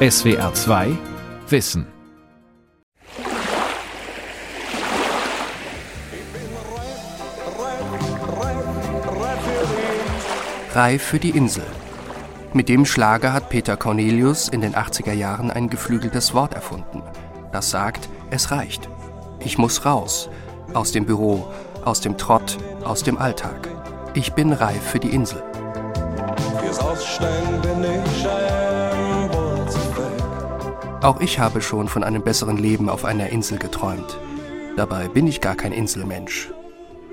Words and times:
SWR 0.00 0.54
2 0.54 0.96
Wissen. 1.48 1.84
Reif 10.72 11.02
für 11.02 11.18
die 11.18 11.30
Insel. 11.30 11.64
Mit 12.52 12.68
dem 12.68 12.86
Schlager 12.86 13.32
hat 13.32 13.48
Peter 13.48 13.76
Cornelius 13.76 14.48
in 14.48 14.60
den 14.60 14.76
80er 14.76 15.14
Jahren 15.14 15.50
ein 15.50 15.68
geflügeltes 15.68 16.32
Wort 16.32 16.54
erfunden. 16.54 17.02
Das 17.50 17.70
sagt, 17.70 18.08
es 18.30 18.52
reicht. 18.52 18.88
Ich 19.40 19.58
muss 19.58 19.84
raus. 19.84 20.30
Aus 20.74 20.92
dem 20.92 21.06
Büro, 21.06 21.48
aus 21.84 22.00
dem 22.00 22.16
Trott, 22.16 22.56
aus 22.84 23.02
dem 23.02 23.18
Alltag. 23.18 23.66
Ich 24.14 24.32
bin 24.34 24.52
reif 24.52 24.80
für 24.80 25.00
die 25.00 25.10
Insel. 25.10 25.42
Fürs 26.60 26.78
Ausstellen 26.78 27.60
bin 27.62 27.82
ich 27.82 28.28
ein 28.28 28.28
Bolzweg. 28.28 28.67
Auch 31.00 31.20
ich 31.20 31.38
habe 31.38 31.62
schon 31.62 31.86
von 31.86 32.02
einem 32.02 32.22
besseren 32.22 32.56
Leben 32.56 32.88
auf 32.88 33.04
einer 33.04 33.30
Insel 33.30 33.58
geträumt. 33.58 34.18
Dabei 34.76 35.06
bin 35.06 35.28
ich 35.28 35.40
gar 35.40 35.54
kein 35.54 35.70
Inselmensch. 35.70 36.50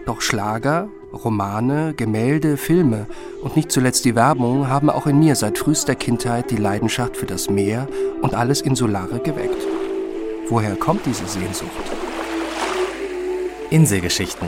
Doch 0.07 0.21
Schlager, 0.21 0.89
Romane, 1.13 1.93
Gemälde, 1.93 2.57
Filme 2.57 3.05
und 3.43 3.55
nicht 3.55 3.71
zuletzt 3.71 4.05
die 4.05 4.16
Werbung 4.16 4.70
haben 4.70 4.90
auch 4.90 5.05
in 5.05 5.20
mir 5.20 5.35
seit 5.35 5.59
frühester 5.59 5.93
Kindheit 5.93 6.49
die 6.49 6.57
Leidenschaft 6.57 7.16
für 7.16 7.27
das 7.27 7.49
Meer 7.49 7.88
und 8.23 8.34
alles 8.34 8.62
Insulare 8.62 9.20
geweckt. 9.20 9.67
Woher 10.49 10.76
kommt 10.76 11.05
diese 11.05 11.27
Sehnsucht? 11.27 11.70
Inselgeschichten. 13.70 14.48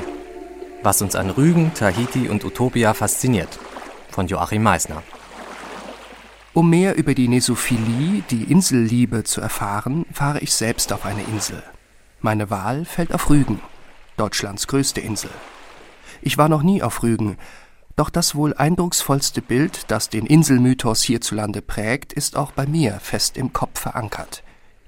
Was 0.82 1.02
uns 1.02 1.16
an 1.16 1.30
Rügen, 1.30 1.72
Tahiti 1.76 2.28
und 2.28 2.44
Utopia 2.44 2.96
fasziniert. 2.96 3.60
Von 4.10 4.28
Joachim 4.28 4.64
Meissner. 4.64 5.04
Um 6.58 6.72
mehr 6.72 6.96
über 6.96 7.14
die 7.14 7.28
Nesophilie, 7.28 8.24
die 8.32 8.46
Inselliebe 8.46 9.24
zu 9.24 9.42
erfahren, 9.42 10.08
fahre 10.12 10.40
ich 10.40 10.56
selbst 10.56 10.92
auf 10.92 11.06
eine 11.06 11.22
Insel. 11.22 11.62
Meine 12.20 12.50
Wahl 12.50 12.84
fällt 12.84 13.14
auf 13.14 13.30
Rügen, 13.30 13.60
Deutschlands 14.16 14.66
größte 14.66 15.00
Insel. 15.00 15.30
Ich 16.20 16.40
war 16.40 16.50
noch 16.50 16.64
nie 16.64 16.82
auf 16.82 17.04
Rügen, 17.04 17.38
doch 17.96 18.10
das 18.10 18.34
wohl 18.34 18.56
eindrucksvollste 18.56 19.44
Bild, 19.44 19.92
das 19.92 20.10
den 20.10 20.26
Inselmythos 20.26 21.04
hierzulande 21.04 21.62
prägt, 21.62 22.12
ist 22.12 22.36
auch 22.36 22.54
bei 22.54 22.66
mir 22.66 23.00
fest 23.02 23.38
im 23.38 23.54
Kopf 23.54 23.80
verankert. 23.80 24.42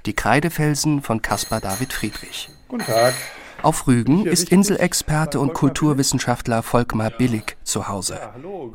Die 0.08 0.14
Kreidefelsen 0.14 1.04
von 1.04 1.22
Caspar 1.22 1.62
David 1.62 1.94
Friedrich. 1.94 2.50
Guten 2.68 2.86
Tag. 2.86 3.14
Auf 3.62 3.88
Rügen 3.88 4.26
ist 4.26 4.52
Inselexperte 4.52 5.40
und 5.40 5.54
Kulturwissenschaftler 5.54 6.64
Volkmar 6.64 7.10
Billig 7.10 7.58
zu 7.64 7.90
Hause, 7.90 8.18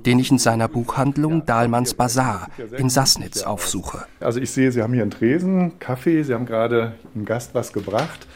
den 0.04 0.18
ich 0.18 0.30
in 0.30 0.38
seiner 0.38 0.68
Buchhandlung 0.68 1.46
Dahlmanns 1.46 1.94
Bazar 1.94 2.48
in 2.76 2.90
Sassnitz 2.90 3.42
aufsuche. 3.42 4.04
Also 4.20 4.40
ich 4.40 4.50
sehe, 4.50 4.70
Sie 4.72 4.82
haben 4.82 4.92
hier 4.92 5.02
einen 5.02 5.10
Tresen, 5.10 5.78
Kaffee, 5.78 6.22
Sie 6.22 6.34
haben 6.34 6.44
gerade 6.44 6.94
einem 7.14 7.24
Gast 7.24 7.54
was 7.54 7.72
gebracht. 7.72 8.26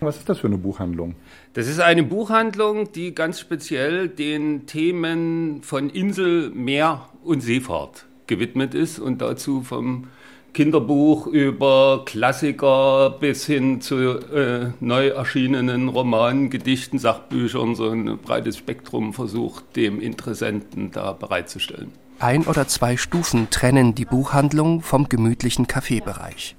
Was 0.00 0.18
ist 0.18 0.28
das 0.28 0.40
für 0.40 0.48
eine 0.48 0.58
Buchhandlung? 0.58 1.14
Das 1.54 1.68
ist 1.68 1.80
eine 1.80 2.02
Buchhandlung, 2.02 2.92
die 2.92 3.14
ganz 3.14 3.40
speziell 3.40 4.08
den 4.08 4.66
Themen 4.66 5.62
von 5.62 5.88
Insel, 5.88 6.50
Meer 6.50 7.08
und 7.22 7.40
Seefahrt 7.40 8.04
gewidmet 8.26 8.74
ist 8.74 8.98
und 8.98 9.22
dazu 9.22 9.62
vom 9.62 10.08
Kinderbuch 10.54 11.26
über 11.26 12.04
Klassiker 12.06 13.10
bis 13.20 13.44
hin 13.44 13.82
zu 13.82 13.96
äh, 13.96 14.70
neu 14.80 15.08
erschienenen 15.08 15.88
Romanen, 15.88 16.48
Gedichten, 16.48 16.98
Sachbüchern, 16.98 17.74
so 17.74 17.90
ein 17.90 18.18
breites 18.18 18.56
Spektrum 18.56 19.12
versucht, 19.12 19.76
dem 19.76 20.00
Interessenten 20.00 20.90
da 20.92 21.12
bereitzustellen. 21.12 21.92
Ein 22.20 22.46
oder 22.46 22.66
zwei 22.68 22.96
Stufen 22.96 23.50
trennen 23.50 23.94
die 23.94 24.04
Buchhandlung 24.04 24.80
vom 24.80 25.08
gemütlichen 25.08 25.66
Kaffeebereich. 25.66 26.56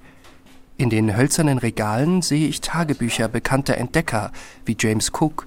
In 0.76 0.90
den 0.90 1.16
hölzernen 1.16 1.58
Regalen 1.58 2.20
sehe 2.20 2.46
ich 2.46 2.60
Tagebücher 2.60 3.28
bekannter 3.28 3.78
Entdecker 3.78 4.30
wie 4.66 4.76
James 4.78 5.10
Cook, 5.18 5.46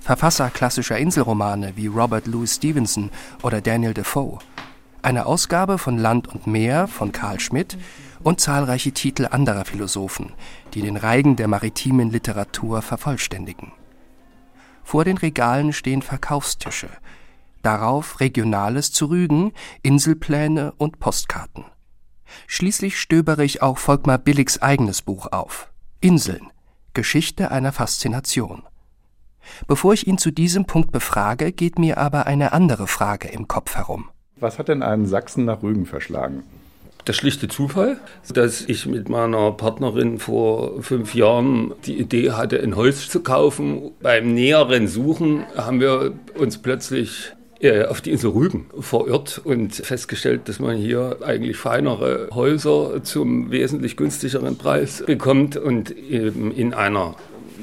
Verfasser 0.00 0.50
klassischer 0.50 0.96
Inselromane 0.96 1.72
wie 1.76 1.86
Robert 1.86 2.26
Louis 2.26 2.54
Stevenson 2.54 3.10
oder 3.42 3.60
Daniel 3.60 3.94
Defoe, 3.94 4.38
eine 5.08 5.24
Ausgabe 5.24 5.78
von 5.78 5.96
Land 5.96 6.28
und 6.28 6.46
Meer 6.46 6.86
von 6.86 7.12
Karl 7.12 7.40
Schmidt 7.40 7.78
und 8.22 8.40
zahlreiche 8.40 8.92
Titel 8.92 9.26
anderer 9.30 9.64
Philosophen, 9.64 10.34
die 10.74 10.82
den 10.82 10.98
Reigen 10.98 11.34
der 11.34 11.48
maritimen 11.48 12.10
Literatur 12.10 12.82
vervollständigen. 12.82 13.72
Vor 14.84 15.06
den 15.06 15.16
Regalen 15.16 15.72
stehen 15.72 16.02
Verkaufstische, 16.02 16.90
darauf 17.62 18.20
Regionales 18.20 18.92
zu 18.92 19.06
Rügen, 19.06 19.52
Inselpläne 19.80 20.74
und 20.76 21.00
Postkarten. 21.00 21.64
Schließlich 22.46 23.00
stöbere 23.00 23.44
ich 23.44 23.62
auch 23.62 23.78
Volkmar 23.78 24.18
Billigs 24.18 24.60
eigenes 24.60 25.00
Buch 25.00 25.32
auf. 25.32 25.72
Inseln. 26.00 26.48
Geschichte 26.92 27.50
einer 27.50 27.72
Faszination. 27.72 28.62
Bevor 29.66 29.94
ich 29.94 30.06
ihn 30.06 30.18
zu 30.18 30.32
diesem 30.32 30.66
Punkt 30.66 30.92
befrage, 30.92 31.52
geht 31.52 31.78
mir 31.78 31.96
aber 31.96 32.26
eine 32.26 32.52
andere 32.52 32.86
Frage 32.86 33.28
im 33.28 33.48
Kopf 33.48 33.74
herum. 33.76 34.10
Was 34.40 34.58
hat 34.58 34.68
denn 34.68 34.82
einen 34.82 35.06
Sachsen 35.06 35.44
nach 35.44 35.62
Rügen 35.62 35.86
verschlagen? 35.86 36.42
Der 37.06 37.12
schlichte 37.12 37.48
Zufall, 37.48 37.96
dass 38.32 38.60
ich 38.60 38.86
mit 38.86 39.08
meiner 39.08 39.52
Partnerin 39.52 40.18
vor 40.18 40.82
fünf 40.82 41.14
Jahren 41.14 41.72
die 41.86 41.98
Idee 41.98 42.32
hatte, 42.32 42.60
ein 42.62 42.76
Haus 42.76 43.08
zu 43.08 43.20
kaufen. 43.22 43.92
Beim 44.02 44.34
näheren 44.34 44.88
Suchen 44.88 45.44
haben 45.56 45.80
wir 45.80 46.12
uns 46.38 46.58
plötzlich 46.58 47.32
äh, 47.60 47.84
auf 47.84 48.02
die 48.02 48.12
Insel 48.12 48.30
Rügen 48.30 48.66
verirrt 48.78 49.40
und 49.42 49.74
festgestellt, 49.74 50.48
dass 50.48 50.60
man 50.60 50.76
hier 50.76 51.16
eigentlich 51.24 51.56
feinere 51.56 52.28
Häuser 52.32 53.02
zum 53.02 53.50
wesentlich 53.50 53.96
günstigeren 53.96 54.56
Preis 54.56 55.02
bekommt 55.06 55.56
und 55.56 55.90
eben 55.90 56.52
in 56.52 56.74
einer 56.74 57.16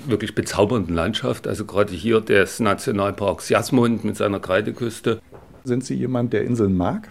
wirklich 0.07 0.35
bezaubernden 0.35 0.95
Landschaft. 0.95 1.47
Also 1.47 1.65
gerade 1.65 1.93
hier 1.93 2.19
des 2.19 2.59
Nationalparks 2.59 3.49
Jasmund 3.49 4.03
mit 4.03 4.17
seiner 4.17 4.39
Kreideküste. 4.39 5.21
Sind 5.65 5.83
Sie 5.83 5.95
jemand, 5.95 6.31
der 6.31 6.43
Inseln 6.43 6.77
mag? 6.77 7.09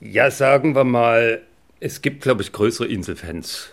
Ja, 0.00 0.30
sagen 0.30 0.74
wir 0.74 0.84
mal, 0.84 1.42
es 1.80 2.00
gibt, 2.00 2.22
glaube 2.22 2.40
ich, 2.40 2.50
größere 2.50 2.86
Inselfans. 2.86 3.70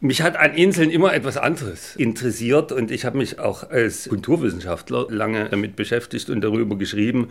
Mich 0.00 0.20
hat 0.20 0.36
an 0.36 0.54
Inseln 0.54 0.90
immer 0.90 1.14
etwas 1.14 1.38
anderes 1.38 1.96
interessiert 1.96 2.70
und 2.70 2.90
ich 2.90 3.06
habe 3.06 3.16
mich 3.16 3.38
auch 3.38 3.70
als 3.70 4.10
Kulturwissenschaftler 4.10 5.06
lange 5.08 5.48
damit 5.48 5.74
beschäftigt 5.74 6.28
und 6.28 6.42
darüber 6.42 6.76
geschrieben, 6.76 7.30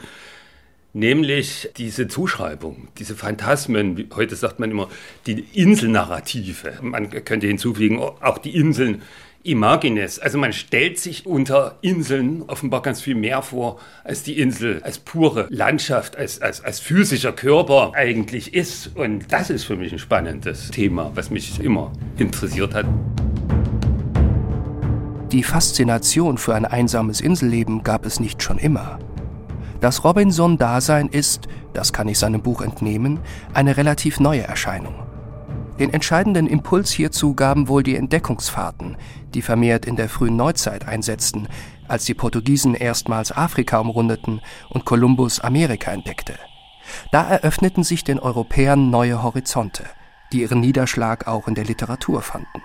nämlich 0.93 1.69
diese 1.77 2.07
Zuschreibung, 2.07 2.87
diese 2.97 3.15
Phantasmen, 3.15 4.09
heute 4.15 4.35
sagt 4.35 4.59
man 4.59 4.71
immer 4.71 4.89
die 5.27 5.45
Inselnarrative. 5.53 6.79
Man 6.81 7.11
könnte 7.23 7.45
hinzufügen, 7.45 7.99
auch 7.99 8.39
die 8.39 8.55
Inseln 8.55 9.03
Imagines. 9.45 10.19
Also 10.19 10.37
man 10.37 10.53
stellt 10.53 10.97
sich 10.97 11.25
unter 11.25 11.77
Inseln 11.81 12.43
offenbar 12.47 12.81
ganz 12.81 13.01
viel 13.01 13.15
mehr 13.15 13.41
vor, 13.41 13.79
als 14.03 14.23
die 14.23 14.39
Insel 14.39 14.81
als 14.83 14.97
pure 14.97 15.47
Landschaft, 15.49 16.17
als, 16.17 16.41
als, 16.41 16.63
als 16.63 16.79
physischer 16.79 17.31
Körper 17.31 17.91
eigentlich 17.93 18.53
ist. 18.53 18.95
Und 18.95 19.31
das 19.31 19.49
ist 19.49 19.65
für 19.65 19.75
mich 19.75 19.93
ein 19.93 19.99
spannendes 19.99 20.71
Thema, 20.71 21.11
was 21.13 21.29
mich 21.29 21.59
immer 21.59 21.93
interessiert 22.17 22.73
hat. 22.73 22.85
Die 25.31 25.43
Faszination 25.43 26.37
für 26.37 26.55
ein 26.55 26.65
einsames 26.65 27.21
Inselleben 27.21 27.83
gab 27.83 28.05
es 28.05 28.19
nicht 28.19 28.41
schon 28.41 28.57
immer. 28.57 28.99
Das 29.81 30.03
Robinson-Dasein 30.03 31.09
ist, 31.09 31.47
das 31.73 31.93
kann 31.93 32.07
ich 32.07 32.17
seinem 32.17 32.41
Buch 32.41 32.61
entnehmen, 32.61 33.19
eine 33.53 33.77
relativ 33.77 34.19
neue 34.19 34.43
Erscheinung. 34.43 35.04
Den 35.79 35.93
entscheidenden 35.93 36.47
Impuls 36.47 36.91
hierzu 36.91 37.33
gaben 37.33 37.67
wohl 37.67 37.83
die 37.83 37.97
Entdeckungsfahrten, 37.97 38.95
die 39.33 39.41
vermehrt 39.41 39.85
in 39.85 39.97
der 39.97 40.07
frühen 40.07 40.37
Neuzeit 40.37 40.87
einsetzten, 40.87 41.49
als 41.89 42.05
die 42.05 42.13
Portugiesen 42.13 42.75
erstmals 42.75 43.33
Afrika 43.33 43.79
umrundeten 43.79 44.41
und 44.69 44.85
Kolumbus 44.85 45.41
Amerika 45.41 45.91
entdeckte. 45.91 46.35
Da 47.11 47.27
eröffneten 47.27 47.83
sich 47.83 48.05
den 48.05 48.19
Europäern 48.19 48.89
neue 48.89 49.21
Horizonte, 49.21 49.83
die 50.31 50.41
ihren 50.41 50.61
Niederschlag 50.61 51.27
auch 51.27 51.47
in 51.49 51.55
der 51.55 51.65
Literatur 51.65 52.21
fanden. 52.21 52.61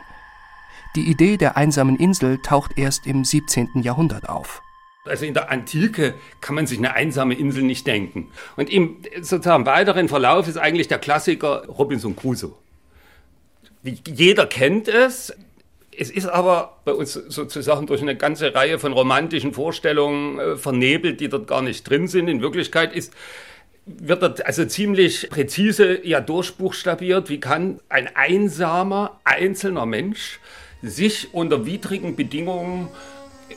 Die 0.94 1.08
Idee 1.10 1.36
der 1.36 1.56
einsamen 1.56 1.96
Insel 1.96 2.38
taucht 2.38 2.78
erst 2.78 3.08
im 3.08 3.24
17. 3.24 3.82
Jahrhundert 3.82 4.28
auf. 4.28 4.62
Also 5.04 5.24
in 5.24 5.34
der 5.34 5.50
Antike 5.50 6.14
kann 6.40 6.54
man 6.54 6.66
sich 6.66 6.78
eine 6.78 6.94
einsame 6.94 7.34
Insel 7.34 7.64
nicht 7.64 7.86
denken. 7.86 8.28
Und 8.56 8.70
im 8.70 8.98
sozusagen 9.20 9.66
weiteren 9.66 10.08
Verlauf 10.08 10.46
ist 10.46 10.58
eigentlich 10.58 10.88
der 10.88 10.98
Klassiker 10.98 11.66
Robinson 11.66 12.14
Crusoe. 12.14 12.54
Jeder 13.82 14.46
kennt 14.46 14.88
es. 14.88 15.32
Es 15.96 16.10
ist 16.10 16.26
aber 16.26 16.78
bei 16.84 16.92
uns 16.92 17.12
sozusagen 17.12 17.86
durch 17.86 18.00
eine 18.00 18.16
ganze 18.16 18.54
Reihe 18.54 18.78
von 18.78 18.92
romantischen 18.92 19.52
Vorstellungen 19.52 20.38
äh, 20.38 20.56
vernebelt, 20.56 21.20
die 21.20 21.28
dort 21.28 21.46
gar 21.46 21.62
nicht 21.62 21.88
drin 21.88 22.08
sind. 22.08 22.28
In 22.28 22.40
Wirklichkeit 22.40 22.94
ist, 22.94 23.12
wird 23.86 24.22
dort 24.22 24.46
also 24.46 24.64
ziemlich 24.64 25.28
präzise 25.30 26.06
ja 26.06 26.20
durchbuchstabiert, 26.20 27.28
wie 27.28 27.40
kann 27.40 27.80
ein 27.88 28.08
einsamer, 28.14 29.20
einzelner 29.24 29.86
Mensch 29.86 30.40
sich 30.82 31.34
unter 31.34 31.66
widrigen 31.66 32.16
Bedingungen 32.16 32.88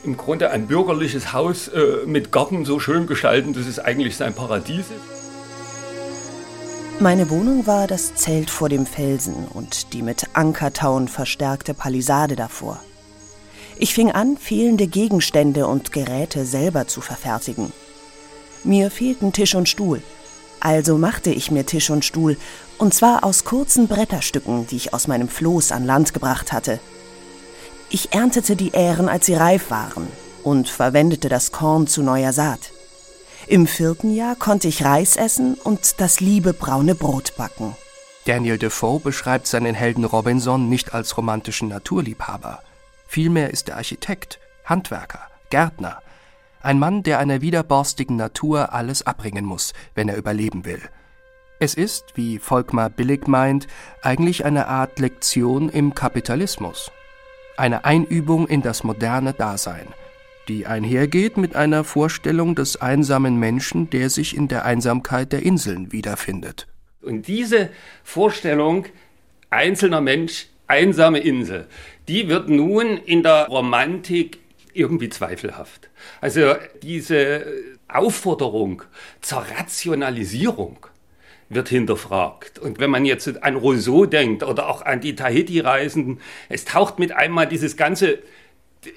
im 0.02 0.16
Grunde 0.16 0.50
ein 0.50 0.66
bürgerliches 0.66 1.32
Haus 1.32 1.68
äh, 1.68 2.04
mit 2.06 2.32
Garten 2.32 2.64
so 2.64 2.78
schön 2.78 3.06
gestalten, 3.06 3.54
dass 3.54 3.66
es 3.66 3.78
eigentlich 3.78 4.16
sein 4.16 4.34
Paradies 4.34 4.86
ist. 4.90 5.23
Meine 7.00 7.28
Wohnung 7.28 7.66
war 7.66 7.88
das 7.88 8.14
Zelt 8.14 8.50
vor 8.50 8.68
dem 8.68 8.86
Felsen 8.86 9.48
und 9.52 9.92
die 9.92 10.00
mit 10.00 10.28
Ankertauen 10.34 11.08
verstärkte 11.08 11.74
Palisade 11.74 12.36
davor. 12.36 12.78
Ich 13.76 13.94
fing 13.94 14.12
an, 14.12 14.36
fehlende 14.36 14.86
Gegenstände 14.86 15.66
und 15.66 15.90
Geräte 15.90 16.46
selber 16.46 16.86
zu 16.86 17.00
verfertigen. 17.00 17.72
Mir 18.62 18.92
fehlten 18.92 19.32
Tisch 19.32 19.56
und 19.56 19.68
Stuhl. 19.68 20.02
Also 20.60 20.96
machte 20.96 21.30
ich 21.30 21.50
mir 21.50 21.66
Tisch 21.66 21.90
und 21.90 22.04
Stuhl, 22.04 22.36
und 22.78 22.94
zwar 22.94 23.24
aus 23.24 23.44
kurzen 23.44 23.88
Bretterstücken, 23.88 24.68
die 24.68 24.76
ich 24.76 24.94
aus 24.94 25.08
meinem 25.08 25.28
Floß 25.28 25.72
an 25.72 25.84
Land 25.84 26.14
gebracht 26.14 26.52
hatte. 26.52 26.78
Ich 27.90 28.14
erntete 28.14 28.54
die 28.54 28.70
Ähren, 28.70 29.08
als 29.08 29.26
sie 29.26 29.34
reif 29.34 29.70
waren, 29.70 30.06
und 30.44 30.68
verwendete 30.68 31.28
das 31.28 31.50
Korn 31.50 31.88
zu 31.88 32.02
neuer 32.02 32.32
Saat. 32.32 32.73
Im 33.46 33.66
vierten 33.66 34.14
Jahr 34.14 34.36
konnte 34.36 34.68
ich 34.68 34.84
Reis 34.84 35.16
essen 35.16 35.54
und 35.54 36.00
das 36.00 36.20
liebe 36.20 36.54
braune 36.54 36.94
Brot 36.94 37.36
backen. 37.36 37.76
Daniel 38.24 38.56
Defoe 38.56 39.00
beschreibt 39.00 39.46
seinen 39.46 39.74
Helden 39.74 40.04
Robinson 40.04 40.70
nicht 40.70 40.94
als 40.94 41.16
romantischen 41.18 41.68
Naturliebhaber. 41.68 42.62
Vielmehr 43.06 43.50
ist 43.50 43.68
er 43.68 43.76
Architekt, 43.76 44.40
Handwerker, 44.64 45.20
Gärtner, 45.50 45.98
ein 46.62 46.78
Mann, 46.78 47.02
der 47.02 47.18
einer 47.18 47.42
widerborstigen 47.42 48.16
Natur 48.16 48.72
alles 48.72 49.06
abbringen 49.06 49.44
muss, 49.44 49.74
wenn 49.94 50.08
er 50.08 50.16
überleben 50.16 50.64
will. 50.64 50.80
Es 51.58 51.74
ist, 51.74 52.16
wie 52.16 52.38
Volkmar 52.38 52.88
Billig 52.88 53.28
meint, 53.28 53.66
eigentlich 54.00 54.46
eine 54.46 54.68
Art 54.68 54.98
Lektion 54.98 55.68
im 55.68 55.94
Kapitalismus. 55.94 56.90
Eine 57.58 57.84
Einübung 57.84 58.48
in 58.48 58.62
das 58.62 58.84
moderne 58.84 59.34
Dasein– 59.34 59.86
die 60.48 60.66
einhergeht 60.66 61.36
mit 61.36 61.56
einer 61.56 61.84
Vorstellung 61.84 62.54
des 62.54 62.80
einsamen 62.80 63.38
Menschen, 63.38 63.90
der 63.90 64.10
sich 64.10 64.36
in 64.36 64.48
der 64.48 64.64
Einsamkeit 64.64 65.32
der 65.32 65.42
Inseln 65.42 65.92
wiederfindet. 65.92 66.66
Und 67.00 67.28
diese 67.28 67.70
Vorstellung, 68.02 68.86
einzelner 69.50 70.00
Mensch, 70.00 70.46
einsame 70.66 71.18
Insel, 71.18 71.66
die 72.08 72.28
wird 72.28 72.48
nun 72.48 72.96
in 72.96 73.22
der 73.22 73.46
Romantik 73.46 74.38
irgendwie 74.72 75.08
zweifelhaft. 75.08 75.90
Also 76.20 76.54
diese 76.82 77.46
Aufforderung 77.88 78.82
zur 79.20 79.44
Rationalisierung 79.58 80.86
wird 81.48 81.68
hinterfragt. 81.68 82.58
Und 82.58 82.80
wenn 82.80 82.90
man 82.90 83.04
jetzt 83.04 83.42
an 83.42 83.56
Rousseau 83.56 84.06
denkt 84.06 84.42
oder 84.42 84.68
auch 84.68 84.82
an 84.82 85.00
die 85.00 85.14
Tahiti-Reisenden, 85.14 86.20
es 86.48 86.64
taucht 86.64 86.98
mit 86.98 87.12
einmal 87.12 87.46
dieses 87.46 87.76
ganze 87.76 88.18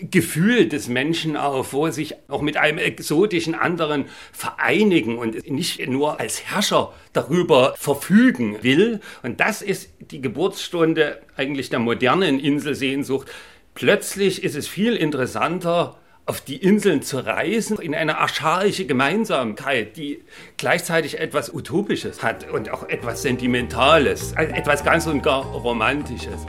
Gefühl 0.02 0.68
des 0.68 0.88
Menschen 0.88 1.38
auf, 1.38 1.74
wo 1.74 1.86
er 1.86 1.92
sich 1.92 2.16
auch 2.28 2.42
mit 2.42 2.58
einem 2.58 2.78
exotischen 2.78 3.56
anderen 3.56 4.06
vereinigen 4.32 5.18
und 5.18 5.50
nicht 5.50 5.88
nur 5.88 6.20
als 6.20 6.44
Herrscher 6.44 6.94
darüber 7.14 7.76
verfügen 7.78 8.58
will. 8.62 9.00
Und 9.24 9.40
das 9.40 9.62
ist 9.62 9.90
die 10.00 10.22
Geburtsstunde 10.22 11.22
eigentlich 11.36 11.70
der 11.70 11.80
modernen 11.80 12.40
Inselsehnsucht. 12.40 13.28
Plötzlich 13.76 14.44
ist 14.44 14.56
es 14.56 14.68
viel 14.68 14.96
interessanter, 14.96 15.98
auf 16.28 16.42
die 16.42 16.58
Inseln 16.58 17.02
zu 17.02 17.26
reisen, 17.26 17.80
in 17.80 17.96
eine 17.96 18.18
archaische 18.18 18.86
Gemeinsamkeit, 18.86 19.96
die 19.96 20.22
gleichzeitig 20.58 21.20
etwas 21.20 21.54
Utopisches 21.54 22.22
hat 22.22 22.52
und 22.52 22.70
auch 22.70 22.90
etwas 22.90 23.22
Sentimentales, 23.22 24.34
etwas 24.34 24.84
ganz 24.84 25.08
und 25.08 25.24
gar 25.24 25.46
Romantisches. 25.46 26.46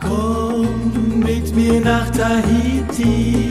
Komm 0.00 0.37
mit 1.28 1.54
mir 1.54 1.80
nach 1.80 2.08
Tahiti, 2.10 3.50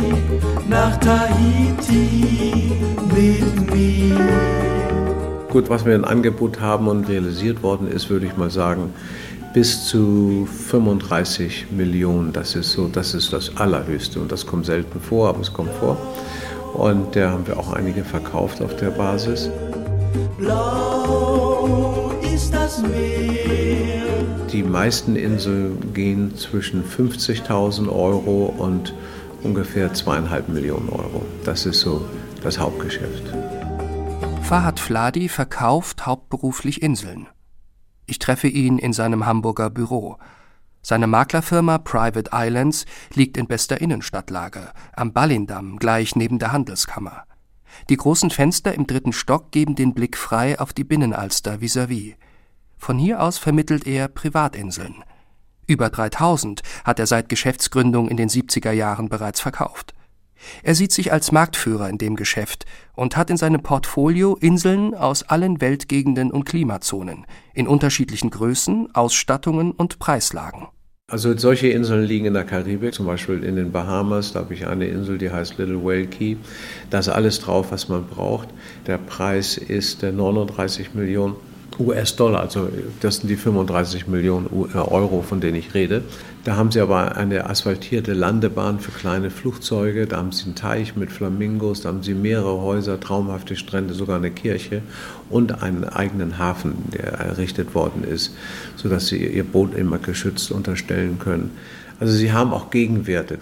nach 0.67 0.97
Tahiti 0.97 2.71
mit 3.13 3.71
mir. 3.71 4.17
Gut, 5.51 5.69
was 5.69 5.85
wir 5.85 5.93
ein 5.93 6.03
Angebot 6.03 6.59
haben 6.59 6.87
und 6.87 7.07
realisiert 7.07 7.61
worden 7.61 7.87
ist, 7.87 8.09
würde 8.09 8.25
ich 8.25 8.35
mal 8.35 8.49
sagen, 8.49 8.93
bis 9.53 9.85
zu 9.85 10.47
35 10.69 11.67
Millionen. 11.69 12.33
Das 12.33 12.55
ist 12.55 12.71
so, 12.71 12.87
das 12.87 13.13
ist 13.13 13.31
das 13.31 13.55
Allerhöchste 13.57 14.19
und 14.19 14.31
das 14.31 14.47
kommt 14.47 14.65
selten 14.65 14.99
vor, 14.99 15.29
aber 15.29 15.41
es 15.41 15.53
kommt 15.53 15.73
vor. 15.73 15.97
Und 16.73 17.15
da 17.15 17.29
haben 17.29 17.45
wir 17.45 17.59
auch 17.59 17.73
einige 17.73 18.03
verkauft 18.03 18.59
auf 18.59 18.75
der 18.77 18.89
Basis. 18.89 19.51
Blau 20.39 22.11
ist 22.33 22.51
das 22.51 22.81
Meer. 22.81 23.66
Die 24.57 24.63
meisten 24.63 25.15
Inseln 25.15 25.93
gehen 25.93 26.35
zwischen 26.35 26.83
50.000 26.83 27.89
Euro 27.89 28.45
und 28.57 28.95
ungefähr 29.43 29.93
zweieinhalb 29.93 30.49
Millionen 30.49 30.89
Euro. 30.89 31.23
Das 31.43 31.67
ist 31.67 31.81
so 31.81 32.09
das 32.41 32.57
Hauptgeschäft. 32.57 33.21
Fahad 34.41 34.79
Fladi 34.79 35.29
verkauft 35.29 36.07
hauptberuflich 36.07 36.81
Inseln. 36.81 37.27
Ich 38.07 38.17
treffe 38.17 38.47
ihn 38.47 38.79
in 38.79 38.93
seinem 38.93 39.27
Hamburger 39.27 39.69
Büro. 39.69 40.17
Seine 40.81 41.05
Maklerfirma 41.05 41.77
Private 41.77 42.31
Islands 42.33 42.87
liegt 43.13 43.37
in 43.37 43.45
bester 43.45 43.79
Innenstadtlage, 43.79 44.71
am 44.93 45.13
Ballindamm, 45.13 45.77
gleich 45.77 46.15
neben 46.15 46.39
der 46.39 46.51
Handelskammer. 46.51 47.25
Die 47.91 47.97
großen 47.97 48.31
Fenster 48.31 48.73
im 48.73 48.87
dritten 48.87 49.13
Stock 49.13 49.51
geben 49.51 49.75
den 49.75 49.93
Blick 49.93 50.17
frei 50.17 50.59
auf 50.59 50.73
die 50.73 50.83
Binnenalster 50.83 51.61
vis-à-vis. 51.61 52.13
-vis. 52.13 52.26
Von 52.77 52.97
hier 52.97 53.21
aus 53.21 53.37
vermittelt 53.37 53.85
er 53.87 54.07
Privatinseln. 54.07 55.03
Über 55.67 55.89
3000 55.89 56.61
hat 56.85 56.99
er 56.99 57.07
seit 57.07 57.27
Geschäftsgründung 57.27 58.07
in 58.07 58.17
den 58.17 58.29
70er 58.29 58.71
Jahren 58.71 59.09
bereits 59.09 59.41
verkauft. 59.41 59.93
Er 60.63 60.75
sieht 60.75 60.91
sich 60.91 61.11
als 61.11 61.31
Marktführer 61.31 61.89
in 61.89 61.97
dem 61.97 62.15
Geschäft 62.15 62.65
und 62.95 63.17
hat 63.17 63.29
in 63.29 63.37
seinem 63.37 63.63
Portfolio 63.63 64.35
Inseln 64.35 64.93
aus 64.93 65.23
allen 65.23 65.61
Weltgegenden 65.61 66.31
und 66.31 66.45
Klimazonen, 66.45 67.25
in 67.53 67.67
unterschiedlichen 67.67 68.29
Größen, 68.29 68.93
Ausstattungen 68.93 69.71
und 69.71 69.99
Preislagen. 69.99 70.67
Also 71.09 71.37
solche 71.37 71.69
Inseln 71.69 72.03
liegen 72.03 72.25
in 72.25 72.33
der 72.33 72.43
Karibik, 72.43 72.93
zum 72.93 73.05
Beispiel 73.05 73.41
in 73.43 73.55
den 73.55 73.71
Bahamas, 73.71 74.33
da 74.33 74.41
habe 74.41 74.53
ich 74.53 74.67
eine 74.67 74.87
Insel, 74.87 75.17
die 75.17 75.31
heißt 75.31 75.57
Little 75.57 75.81
Whale 75.81 76.07
Key. 76.07 76.35
Da 76.89 76.99
ist 76.99 77.07
alles 77.07 77.39
drauf, 77.39 77.71
was 77.71 77.87
man 77.87 78.05
braucht. 78.05 78.49
Der 78.87 78.97
Preis 78.97 79.57
ist 79.57 80.03
39 80.03 80.87
äh, 80.87 80.97
Millionen 80.97 81.35
US-Dollar, 81.79 82.41
also 82.41 82.69
das 83.01 83.17
sind 83.17 83.29
die 83.29 83.35
35 83.35 84.07
Millionen 84.07 84.47
äh, 84.73 84.77
Euro, 84.77 85.21
von 85.21 85.39
denen 85.41 85.55
ich 85.55 85.73
rede. 85.73 86.03
Da 86.43 86.55
haben 86.55 86.71
sie 86.71 86.79
aber 86.79 87.17
eine 87.17 87.49
asphaltierte 87.49 88.13
Landebahn 88.13 88.79
für 88.79 88.91
kleine 88.91 89.29
Flugzeuge, 89.29 90.07
da 90.07 90.17
haben 90.17 90.31
sie 90.31 90.45
einen 90.45 90.55
Teich 90.55 90.95
mit 90.95 91.11
Flamingos, 91.11 91.81
da 91.81 91.89
haben 91.89 92.03
sie 92.03 92.13
mehrere 92.13 92.61
Häuser, 92.61 92.99
traumhafte 92.99 93.55
Strände, 93.55 93.93
sogar 93.93 94.17
eine 94.17 94.31
Kirche 94.31 94.81
und 95.29 95.61
einen 95.61 95.83
eigenen 95.83 96.37
Hafen, 96.37 96.75
der 96.93 97.13
errichtet 97.13 97.75
worden 97.75 98.03
ist, 98.03 98.33
sodass 98.75 99.07
sie 99.07 99.25
ihr 99.25 99.43
Boot 99.43 99.75
immer 99.75 99.97
geschützt 99.97 100.51
unterstellen 100.51 101.19
können. 101.19 101.51
Also 101.99 102.13
sie 102.13 102.31
haben 102.31 102.53
auch 102.53 102.69
Gegenwerte. 102.69 103.39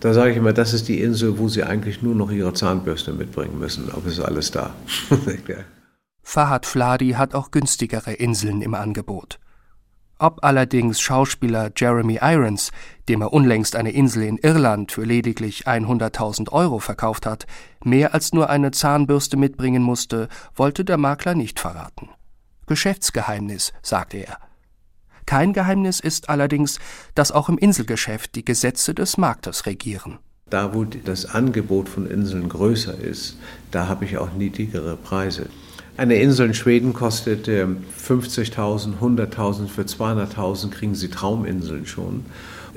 Da 0.00 0.12
sage 0.12 0.32
ich 0.32 0.36
immer, 0.36 0.52
das 0.52 0.74
ist 0.74 0.88
die 0.88 1.00
Insel, 1.00 1.38
wo 1.38 1.48
sie 1.48 1.62
eigentlich 1.62 2.02
nur 2.02 2.16
noch 2.16 2.32
ihre 2.32 2.52
Zahnbürste 2.52 3.12
mitbringen 3.12 3.58
müssen. 3.60 3.88
Aber 3.92 4.06
es 4.06 4.14
ist 4.14 4.24
alles 4.24 4.50
da. 4.50 4.74
Fahad 6.22 6.66
Fladi 6.66 7.12
hat 7.12 7.34
auch 7.34 7.50
günstigere 7.50 8.12
Inseln 8.12 8.62
im 8.62 8.74
Angebot. 8.74 9.38
Ob 10.18 10.44
allerdings 10.44 11.00
Schauspieler 11.00 11.72
Jeremy 11.76 12.20
Irons, 12.22 12.70
dem 13.08 13.22
er 13.22 13.32
unlängst 13.32 13.74
eine 13.74 13.90
Insel 13.90 14.22
in 14.22 14.38
Irland 14.38 14.92
für 14.92 15.02
lediglich 15.02 15.66
100.000 15.66 16.50
Euro 16.52 16.78
verkauft 16.78 17.26
hat, 17.26 17.46
mehr 17.82 18.14
als 18.14 18.32
nur 18.32 18.48
eine 18.48 18.70
Zahnbürste 18.70 19.36
mitbringen 19.36 19.82
musste, 19.82 20.28
wollte 20.54 20.84
der 20.84 20.96
Makler 20.96 21.34
nicht 21.34 21.58
verraten. 21.58 22.08
Geschäftsgeheimnis, 22.66 23.72
sagte 23.82 24.18
er. 24.18 24.38
Kein 25.26 25.52
Geheimnis 25.52 25.98
ist 25.98 26.28
allerdings, 26.28 26.78
dass 27.16 27.32
auch 27.32 27.48
im 27.48 27.58
Inselgeschäft 27.58 28.36
die 28.36 28.44
Gesetze 28.44 28.94
des 28.94 29.16
Marktes 29.16 29.66
regieren. 29.66 30.20
Da, 30.50 30.72
wo 30.72 30.84
das 30.84 31.26
Angebot 31.26 31.88
von 31.88 32.06
Inseln 32.06 32.48
größer 32.48 32.96
ist, 32.96 33.38
da 33.70 33.88
habe 33.88 34.04
ich 34.04 34.18
auch 34.18 34.32
niedrigere 34.34 34.96
Preise. 34.96 35.48
Eine 35.96 36.16
Insel 36.16 36.46
in 36.46 36.54
Schweden 36.54 36.94
kostet 36.94 37.48
50.000, 37.48 38.98
100.000, 39.00 39.68
für 39.68 39.82
200.000 39.82 40.70
kriegen 40.70 40.94
Sie 40.94 41.08
Trauminseln 41.08 41.86
schon. 41.86 42.24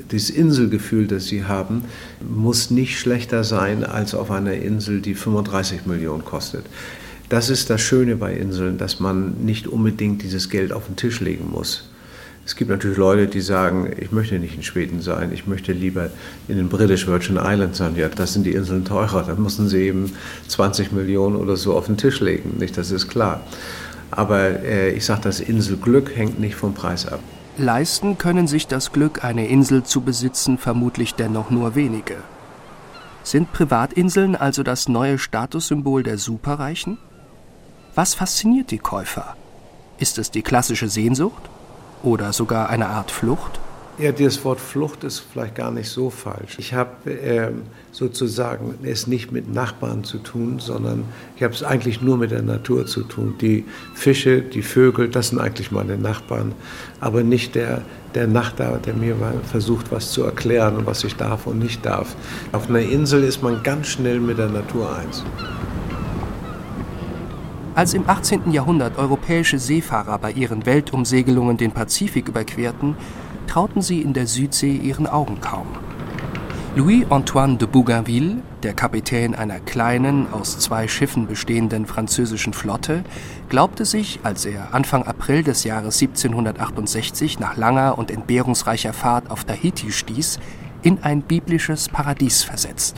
Das 0.09 0.29
Inselgefühl, 0.29 1.07
das 1.07 1.27
Sie 1.27 1.45
haben, 1.45 1.85
muss 2.19 2.69
nicht 2.69 2.99
schlechter 2.99 3.45
sein 3.45 3.85
als 3.85 4.13
auf 4.13 4.31
einer 4.31 4.53
Insel, 4.53 4.99
die 4.99 5.15
35 5.15 5.85
Millionen 5.85 6.25
kostet. 6.25 6.65
Das 7.29 7.49
ist 7.49 7.69
das 7.69 7.81
Schöne 7.81 8.17
bei 8.17 8.33
Inseln, 8.33 8.77
dass 8.77 8.99
man 8.99 9.45
nicht 9.45 9.67
unbedingt 9.67 10.21
dieses 10.21 10.49
Geld 10.49 10.73
auf 10.73 10.87
den 10.87 10.97
Tisch 10.97 11.21
legen 11.21 11.49
muss. 11.49 11.89
Es 12.45 12.55
gibt 12.55 12.69
natürlich 12.69 12.97
Leute, 12.97 13.25
die 13.25 13.41
sagen, 13.41 13.91
ich 13.97 14.11
möchte 14.11 14.37
nicht 14.37 14.55
in 14.55 14.61
Schweden 14.61 15.01
sein, 15.01 15.31
ich 15.33 15.47
möchte 15.47 15.71
lieber 15.71 16.11
in 16.47 16.57
den 16.57 16.69
British 16.69 17.07
Virgin 17.07 17.37
Islands 17.37 17.79
sein. 17.79 17.95
Ja, 17.95 18.07
das 18.07 18.33
sind 18.33 18.45
die 18.45 18.51
Inseln 18.51 18.85
teurer, 18.85 19.23
da 19.23 19.33
müssen 19.33 19.67
sie 19.67 19.87
eben 19.87 20.13
20 20.47 20.91
Millionen 20.91 21.37
oder 21.37 21.55
so 21.57 21.75
auf 21.75 21.87
den 21.87 21.97
Tisch 21.97 22.19
legen, 22.19 22.57
nicht? 22.59 22.77
Das 22.77 22.91
ist 22.91 23.07
klar. 23.07 23.41
Aber 24.11 24.63
äh, 24.63 24.91
ich 24.91 25.05
sage, 25.05 25.21
das 25.23 25.39
Inselglück 25.39 26.15
hängt 26.15 26.39
nicht 26.39 26.55
vom 26.55 26.75
Preis 26.75 27.07
ab. 27.07 27.19
Leisten 27.57 28.19
können 28.19 28.47
sich 28.47 28.67
das 28.67 28.91
Glück, 28.91 29.23
eine 29.23 29.47
Insel 29.47 29.83
zu 29.83 30.01
besitzen, 30.01 30.59
vermutlich 30.59 31.15
dennoch 31.15 31.49
nur 31.49 31.73
wenige. 31.73 32.17
Sind 33.23 33.53
Privatinseln 33.53 34.35
also 34.35 34.61
das 34.61 34.87
neue 34.87 35.17
Statussymbol 35.17 36.03
der 36.03 36.19
Superreichen? 36.19 36.99
Was 37.95 38.13
fasziniert 38.13 38.69
die 38.69 38.77
Käufer? 38.77 39.35
Ist 39.97 40.19
es 40.19 40.29
die 40.29 40.43
klassische 40.43 40.89
Sehnsucht? 40.89 41.49
Oder 42.03 42.33
sogar 42.33 42.69
eine 42.69 42.87
Art 42.87 43.11
Flucht? 43.11 43.59
Ja, 43.97 44.11
das 44.11 44.43
Wort 44.43 44.59
Flucht 44.59 45.05
ist 45.05 45.19
vielleicht 45.19 45.55
gar 45.55 45.71
nicht 45.71 45.87
so 45.87 46.09
falsch. 46.09 46.57
Ich 46.59 46.73
habe 46.73 47.09
äh, 47.09 47.51
sozusagen 47.93 48.75
es 48.83 49.07
nicht 49.07 49.31
mit 49.31 49.53
Nachbarn 49.53 50.03
zu 50.03 50.17
tun, 50.17 50.59
sondern 50.59 51.05
ich 51.37 51.43
habe 51.43 51.53
es 51.53 51.63
eigentlich 51.63 52.01
nur 52.01 52.17
mit 52.17 52.31
der 52.31 52.41
Natur 52.41 52.85
zu 52.87 53.03
tun. 53.03 53.35
Die 53.39 53.63
Fische, 53.93 54.41
die 54.41 54.63
Vögel, 54.63 55.07
das 55.07 55.29
sind 55.29 55.39
eigentlich 55.39 55.71
meine 55.71 55.97
Nachbarn, 55.97 56.51
aber 56.99 57.23
nicht 57.23 57.55
der, 57.55 57.83
der 58.15 58.27
Nachbar, 58.27 58.79
der 58.79 58.95
mir 58.95 59.15
versucht, 59.49 59.93
was 59.93 60.11
zu 60.11 60.23
erklären 60.23 60.75
und 60.75 60.85
was 60.85 61.05
ich 61.05 61.15
darf 61.15 61.47
und 61.47 61.59
nicht 61.59 61.85
darf. 61.85 62.17
Auf 62.51 62.67
einer 62.67 62.81
Insel 62.81 63.23
ist 63.23 63.43
man 63.43 63.63
ganz 63.63 63.87
schnell 63.87 64.19
mit 64.19 64.37
der 64.37 64.49
Natur 64.49 64.93
eins. 64.93 65.23
Als 67.75 67.93
im 67.93 68.09
18. 68.09 68.53
Jahrhundert 68.53 68.97
europäische 68.97 69.59
Seefahrer 69.59 70.17
bei 70.17 70.31
ihren 70.31 70.65
Weltumsegelungen 70.65 71.57
den 71.57 71.73
Pazifik 71.73 72.29
überquerten, 72.29 72.95
trauten 73.47 73.81
sie 73.81 74.01
in 74.01 74.13
der 74.13 74.27
Südsee 74.27 74.77
ihren 74.77 75.07
Augen 75.07 75.41
kaum. 75.41 75.67
Louis-Antoine 76.77 77.57
de 77.57 77.67
Bougainville, 77.67 78.37
der 78.63 78.73
Kapitän 78.73 79.35
einer 79.35 79.59
kleinen, 79.59 80.31
aus 80.31 80.57
zwei 80.57 80.87
Schiffen 80.87 81.27
bestehenden 81.27 81.85
französischen 81.85 82.53
Flotte, 82.53 83.03
glaubte 83.49 83.83
sich, 83.83 84.21
als 84.23 84.45
er 84.45 84.73
Anfang 84.73 85.03
April 85.03 85.43
des 85.43 85.65
Jahres 85.65 86.01
1768 86.01 87.39
nach 87.41 87.57
langer 87.57 87.97
und 87.97 88.09
entbehrungsreicher 88.09 88.93
Fahrt 88.93 89.29
auf 89.29 89.43
Tahiti 89.43 89.91
stieß, 89.91 90.39
in 90.81 91.03
ein 91.03 91.21
biblisches 91.21 91.89
Paradies 91.89 92.41
versetzt. 92.41 92.95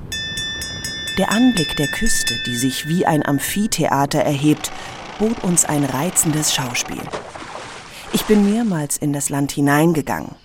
Der 1.18 1.32
Anblick 1.32 1.76
der 1.78 1.88
Küste, 1.88 2.36
die 2.46 2.56
sich 2.56 2.88
wie 2.88 3.08
ein 3.08 3.26
Amphitheater 3.26 4.20
erhebt, 4.20 4.72
bot 5.18 5.44
uns 5.44 5.66
ein 5.66 5.84
reizendes 5.84 6.54
Schauspiel. 6.54 7.02
Ich 8.14 8.26
bin 8.26 8.48
mehrmals 8.54 8.98
in 8.98 9.14
das 9.14 9.30
Land 9.30 9.52
hineingegangen. 9.52 10.36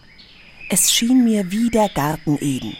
Es 0.71 0.91
schien 0.91 1.25
mir 1.25 1.51
wie 1.51 1.69
der 1.69 1.91
Garten 1.91 2.39
Eden. 2.41 2.75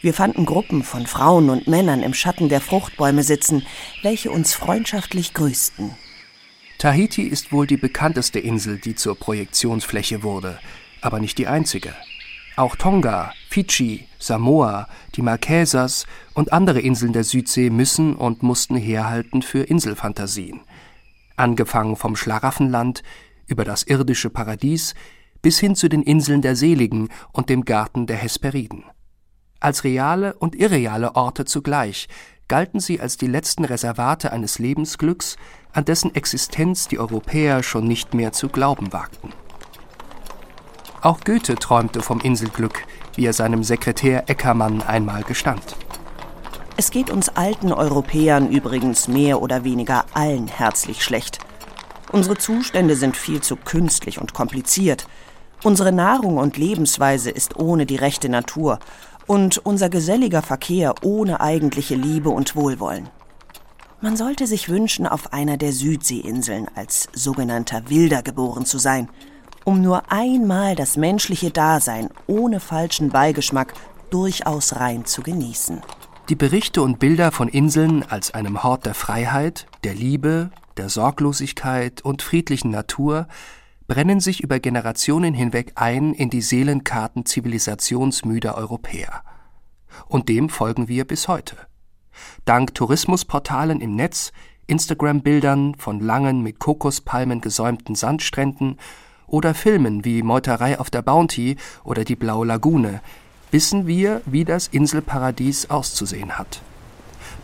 Wir 0.00 0.14
fanden 0.14 0.46
Gruppen 0.46 0.84
von 0.84 1.08
Frauen 1.08 1.50
und 1.50 1.66
Männern 1.66 2.04
im 2.04 2.14
Schatten 2.14 2.48
der 2.48 2.60
Fruchtbäume 2.60 3.24
sitzen, 3.24 3.66
welche 4.02 4.30
uns 4.30 4.54
freundschaftlich 4.54 5.34
grüßten. 5.34 5.96
Tahiti 6.78 7.22
ist 7.22 7.50
wohl 7.50 7.66
die 7.66 7.76
bekannteste 7.76 8.38
Insel, 8.38 8.78
die 8.78 8.94
zur 8.94 9.18
Projektionsfläche 9.18 10.22
wurde, 10.22 10.60
aber 11.00 11.18
nicht 11.18 11.38
die 11.38 11.48
einzige. 11.48 11.96
Auch 12.54 12.76
Tonga, 12.76 13.32
Fidschi, 13.48 14.06
Samoa, 14.18 14.88
die 15.14 15.22
Marquesas 15.22 16.04
und 16.34 16.52
andere 16.52 16.80
Inseln 16.80 17.14
der 17.14 17.24
Südsee 17.24 17.70
müssen 17.70 18.14
und 18.14 18.42
mussten 18.42 18.76
herhalten 18.76 19.40
für 19.40 19.60
Inselfantasien. 19.60 20.60
Angefangen 21.34 21.96
vom 21.96 22.14
Schlaraffenland 22.14 23.02
über 23.46 23.64
das 23.64 23.84
irdische 23.84 24.28
Paradies 24.28 24.94
bis 25.40 25.58
hin 25.58 25.74
zu 25.74 25.88
den 25.88 26.02
Inseln 26.02 26.42
der 26.42 26.56
Seligen 26.56 27.08
und 27.32 27.48
dem 27.48 27.64
Garten 27.64 28.06
der 28.06 28.18
Hesperiden. 28.18 28.84
Als 29.60 29.82
reale 29.82 30.34
und 30.34 30.54
irreale 30.54 31.16
Orte 31.16 31.46
zugleich 31.46 32.06
galten 32.48 32.80
sie 32.80 33.00
als 33.00 33.16
die 33.16 33.26
letzten 33.26 33.64
Reservate 33.64 34.30
eines 34.30 34.58
Lebensglücks, 34.58 35.36
an 35.72 35.86
dessen 35.86 36.14
Existenz 36.14 36.86
die 36.86 36.98
Europäer 36.98 37.62
schon 37.62 37.88
nicht 37.88 38.12
mehr 38.12 38.32
zu 38.32 38.50
glauben 38.50 38.92
wagten. 38.92 39.32
Auch 41.00 41.20
Goethe 41.20 41.54
träumte 41.54 42.02
vom 42.02 42.20
Inselglück, 42.20 42.84
wie 43.18 43.26
er 43.26 43.32
seinem 43.32 43.64
Sekretär 43.64 44.30
Eckermann 44.30 44.80
einmal 44.80 45.24
gestand. 45.24 45.60
Es 46.76 46.92
geht 46.92 47.10
uns 47.10 47.28
alten 47.28 47.72
Europäern 47.72 48.48
übrigens 48.48 49.08
mehr 49.08 49.42
oder 49.42 49.64
weniger 49.64 50.04
allen 50.14 50.46
herzlich 50.46 51.02
schlecht. 51.02 51.40
Unsere 52.12 52.38
Zustände 52.38 52.94
sind 52.94 53.16
viel 53.16 53.40
zu 53.40 53.56
künstlich 53.56 54.20
und 54.20 54.34
kompliziert. 54.34 55.08
Unsere 55.64 55.90
Nahrung 55.90 56.36
und 56.36 56.56
Lebensweise 56.56 57.30
ist 57.30 57.58
ohne 57.58 57.86
die 57.86 57.96
rechte 57.96 58.28
Natur 58.28 58.78
und 59.26 59.58
unser 59.58 59.88
geselliger 59.88 60.40
Verkehr 60.40 60.94
ohne 61.02 61.40
eigentliche 61.40 61.96
Liebe 61.96 62.30
und 62.30 62.54
Wohlwollen. 62.54 63.08
Man 64.00 64.16
sollte 64.16 64.46
sich 64.46 64.68
wünschen, 64.68 65.08
auf 65.08 65.32
einer 65.32 65.56
der 65.56 65.72
Südseeinseln 65.72 66.68
als 66.76 67.08
sogenannter 67.12 67.90
Wilder 67.90 68.22
geboren 68.22 68.64
zu 68.64 68.78
sein, 68.78 69.08
um 69.68 69.82
nur 69.82 70.10
einmal 70.10 70.74
das 70.76 70.96
menschliche 70.96 71.50
Dasein 71.50 72.08
ohne 72.26 72.58
falschen 72.58 73.10
Beigeschmack 73.10 73.74
durchaus 74.08 74.76
rein 74.76 75.04
zu 75.04 75.20
genießen. 75.20 75.82
Die 76.30 76.36
Berichte 76.36 76.80
und 76.80 76.98
Bilder 76.98 77.32
von 77.32 77.48
Inseln 77.48 78.02
als 78.02 78.32
einem 78.32 78.62
Hort 78.62 78.86
der 78.86 78.94
Freiheit, 78.94 79.66
der 79.84 79.94
Liebe, 79.94 80.48
der 80.78 80.88
Sorglosigkeit 80.88 82.00
und 82.00 82.22
friedlichen 82.22 82.70
Natur 82.70 83.28
brennen 83.88 84.20
sich 84.20 84.42
über 84.42 84.58
Generationen 84.58 85.34
hinweg 85.34 85.72
ein 85.74 86.14
in 86.14 86.30
die 86.30 86.40
Seelenkarten 86.40 87.26
zivilisationsmüder 87.26 88.54
Europäer. 88.56 89.22
Und 90.06 90.30
dem 90.30 90.48
folgen 90.48 90.88
wir 90.88 91.04
bis 91.04 91.28
heute. 91.28 91.56
Dank 92.46 92.74
Tourismusportalen 92.74 93.82
im 93.82 93.96
Netz, 93.96 94.32
Instagram-Bildern 94.66 95.74
von 95.74 96.00
langen 96.00 96.42
mit 96.42 96.58
Kokospalmen 96.58 97.42
gesäumten 97.42 97.94
Sandstränden 97.94 98.78
oder 99.28 99.54
Filmen 99.54 100.04
wie 100.04 100.22
Meuterei 100.22 100.78
auf 100.78 100.90
der 100.90 101.02
Bounty 101.02 101.56
oder 101.84 102.04
die 102.04 102.16
Blaue 102.16 102.46
Lagune 102.46 103.00
wissen 103.50 103.86
wir, 103.86 104.20
wie 104.26 104.44
das 104.44 104.68
Inselparadies 104.68 105.70
auszusehen 105.70 106.38
hat. 106.38 106.60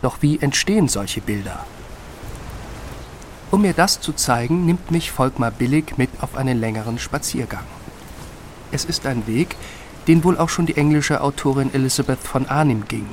Doch 0.01 0.21
wie 0.21 0.39
entstehen 0.39 0.87
solche 0.87 1.21
Bilder? 1.21 1.65
Um 3.51 3.61
mir 3.61 3.73
das 3.73 4.01
zu 4.01 4.13
zeigen, 4.13 4.65
nimmt 4.65 4.91
mich 4.91 5.11
Volkmar 5.11 5.51
Billig 5.51 5.97
mit 5.97 6.09
auf 6.21 6.35
einen 6.35 6.59
längeren 6.59 6.99
Spaziergang. 6.99 7.63
Es 8.71 8.85
ist 8.85 9.05
ein 9.05 9.27
Weg, 9.27 9.55
den 10.07 10.23
wohl 10.23 10.37
auch 10.37 10.49
schon 10.49 10.65
die 10.65 10.77
englische 10.77 11.21
Autorin 11.21 11.73
Elizabeth 11.73 12.19
von 12.19 12.47
Arnim 12.47 12.85
ging, 12.87 13.07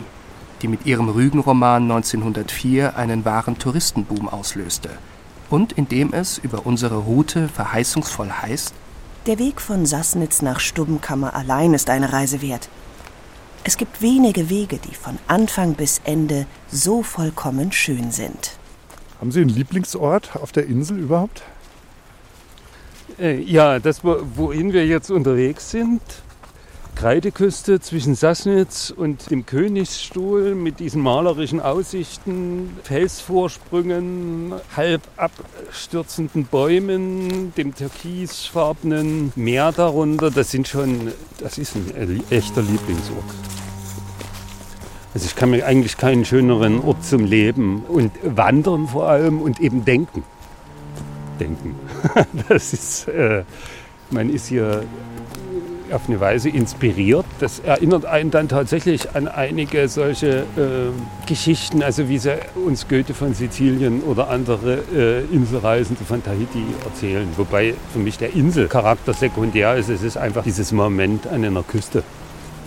die 0.61 0.69
mit 0.69 0.85
ihrem 0.85 1.09
Rügenroman 1.09 1.85
1904 1.85 2.97
einen 2.97 3.25
wahren 3.25 3.59
Touristenboom 3.59 4.29
auslöste 4.29 4.91
und 5.53 5.73
in 5.73 5.87
dem 5.87 6.15
es 6.15 6.39
über 6.39 6.65
unsere 6.65 6.97
Route 6.97 7.47
verheißungsvoll 7.47 8.31
heißt, 8.33 8.75
der 9.27 9.39
Weg 9.39 9.61
von 9.61 9.85
Sassnitz 9.87 10.43
nach 10.43 10.59
Stubbenkammer 10.59 11.35
allein 11.35 11.75
ist 11.75 11.91
eine 11.91 12.13
Reise 12.13 12.41
wert. 12.43 12.69
Es 13.63 13.77
gibt 13.77 14.03
wenige 14.03 14.51
Wege, 14.51 14.79
die 14.79 14.95
von 14.95 15.19
Anfang 15.29 15.75
bis 15.75 16.01
Ende 16.05 16.47
so 16.69 17.03
vollkommen 17.03 17.71
schön 17.71 18.11
sind. 18.11 18.57
Haben 19.21 19.31
Sie 19.31 19.43
einen 19.43 19.51
Lieblingsort 19.51 20.35
auf 20.37 20.51
der 20.51 20.67
Insel 20.67 20.99
überhaupt? 20.99 21.43
Äh, 23.21 23.41
ja, 23.43 23.79
das, 23.79 24.03
wohin 24.03 24.73
wir 24.73 24.87
jetzt 24.87 25.11
unterwegs 25.11 25.71
sind, 25.71 26.01
Kreideküste 26.95 27.81
zwischen 27.81 28.15
Sassnitz 28.15 28.93
und 28.95 29.31
dem 29.31 29.45
Königsstuhl 29.45 30.55
mit 30.55 30.79
diesen 30.79 31.03
malerischen 31.03 31.61
Aussichten, 31.61 32.77
Felsvorsprüngen, 32.85 34.55
halb 34.77 35.03
abstürzenden 35.17 36.45
Bäumen, 36.45 37.53
dem 37.57 37.75
türkisfarbenen 37.75 39.33
Meer 39.35 39.73
darunter, 39.73 40.31
das 40.31 40.51
sind 40.51 40.69
schon, 40.69 41.13
das 41.39 41.59
ist 41.59 41.75
ein 41.75 42.23
echter 42.31 42.63
Lieblingsort. 42.63 43.25
Also 45.15 45.27
ich 45.27 45.37
kann 45.37 45.51
mir 45.51 45.67
eigentlich 45.67 45.99
keinen 45.99 46.25
schöneren 46.25 46.81
Ort 46.81 47.05
zum 47.05 47.25
Leben 47.25 47.85
und 47.85 48.13
wandern 48.23 48.89
vor 48.89 49.09
allem 49.09 49.43
und 49.43 49.61
eben 49.61 49.85
denken. 49.85 50.25
Denken. 51.39 51.75
Das 52.49 52.73
ist, 52.73 53.09
äh, 53.09 53.45
man 54.11 54.31
ist 54.31 54.47
hier 54.47 54.85
auf 55.93 56.09
eine 56.09 56.21
Weise 56.21 56.49
inspiriert. 56.49 57.25
Das 57.41 57.59
erinnert 57.61 58.05
einen 58.05 58.31
dann 58.31 58.49
tatsächlich 58.49 59.15
an 59.15 59.29
einige 59.29 59.89
solche 59.89 60.41
äh, 60.57 61.27
Geschichten, 61.27 61.83
also 61.83 62.09
wie 62.09 62.19
sie 62.19 62.39
uns 62.55 62.89
Goethe 62.89 63.15
von 63.15 63.35
Sizilien 63.35 64.03
oder 64.03 64.29
andere 64.29 64.83
äh, 64.95 65.35
Inselreisende 65.35 66.05
von 66.05 66.23
Tahiti 66.23 66.65
erzählen. 66.85 67.29
Wobei 67.37 67.75
für 67.93 67.99
mich 67.99 68.19
der 68.19 68.35
Inselcharakter 68.35 69.15
sekundär 69.15 69.77
ist. 69.77 69.89
Es 69.89 70.03
ist 70.03 70.17
einfach 70.17 70.45
dieses 70.45 70.73
Moment 70.73 71.27
an 71.27 71.45
einer 71.45 71.63
Küste 71.63 72.03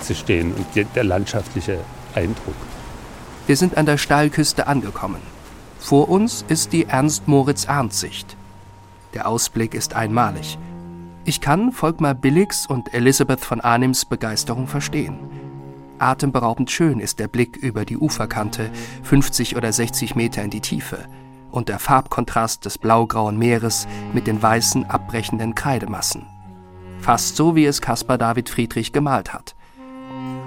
zu 0.01 0.13
stehen 0.15 0.53
und 0.53 0.85
der 0.95 1.03
landschaftliche 1.03 1.79
Eindruck. 2.13 2.55
Wir 3.47 3.57
sind 3.57 3.77
an 3.77 3.85
der 3.85 3.97
Steilküste 3.97 4.67
angekommen. 4.67 5.21
Vor 5.79 6.09
uns 6.09 6.43
ist 6.47 6.73
die 6.73 6.85
Ernst-Moritz-Arndt-Sicht. 6.85 8.35
Der 9.13 9.27
Ausblick 9.27 9.75
ist 9.75 9.95
einmalig. 9.95 10.57
Ich 11.27 11.41
kann 11.41 11.71
Volkmar 11.71 12.13
Billigs 12.13 12.67
und 12.67 12.93
Elisabeth 12.93 13.39
von 13.39 13.59
Arnims 13.59 14.05
Begeisterung 14.05 14.67
verstehen. 14.67 15.17
Atemberaubend 15.97 16.69
schön 16.69 16.99
ist 16.99 17.17
der 17.17 17.27
Blick 17.27 17.57
über 17.57 17.83
die 17.83 17.97
Uferkante, 17.97 18.69
50 19.01 19.55
oder 19.55 19.73
60 19.73 20.15
Meter 20.15 20.43
in 20.43 20.51
die 20.51 20.61
Tiefe, 20.61 21.07
und 21.49 21.67
der 21.67 21.79
Farbkontrast 21.79 22.63
des 22.65 22.77
blaugrauen 22.77 23.39
Meeres 23.39 23.87
mit 24.13 24.27
den 24.27 24.39
weißen, 24.39 24.85
abbrechenden 24.85 25.55
Kreidemassen. 25.55 26.27
Fast 26.99 27.35
so, 27.35 27.55
wie 27.55 27.65
es 27.65 27.81
Caspar 27.81 28.19
David 28.19 28.47
Friedrich 28.47 28.93
gemalt 28.93 29.33
hat. 29.33 29.55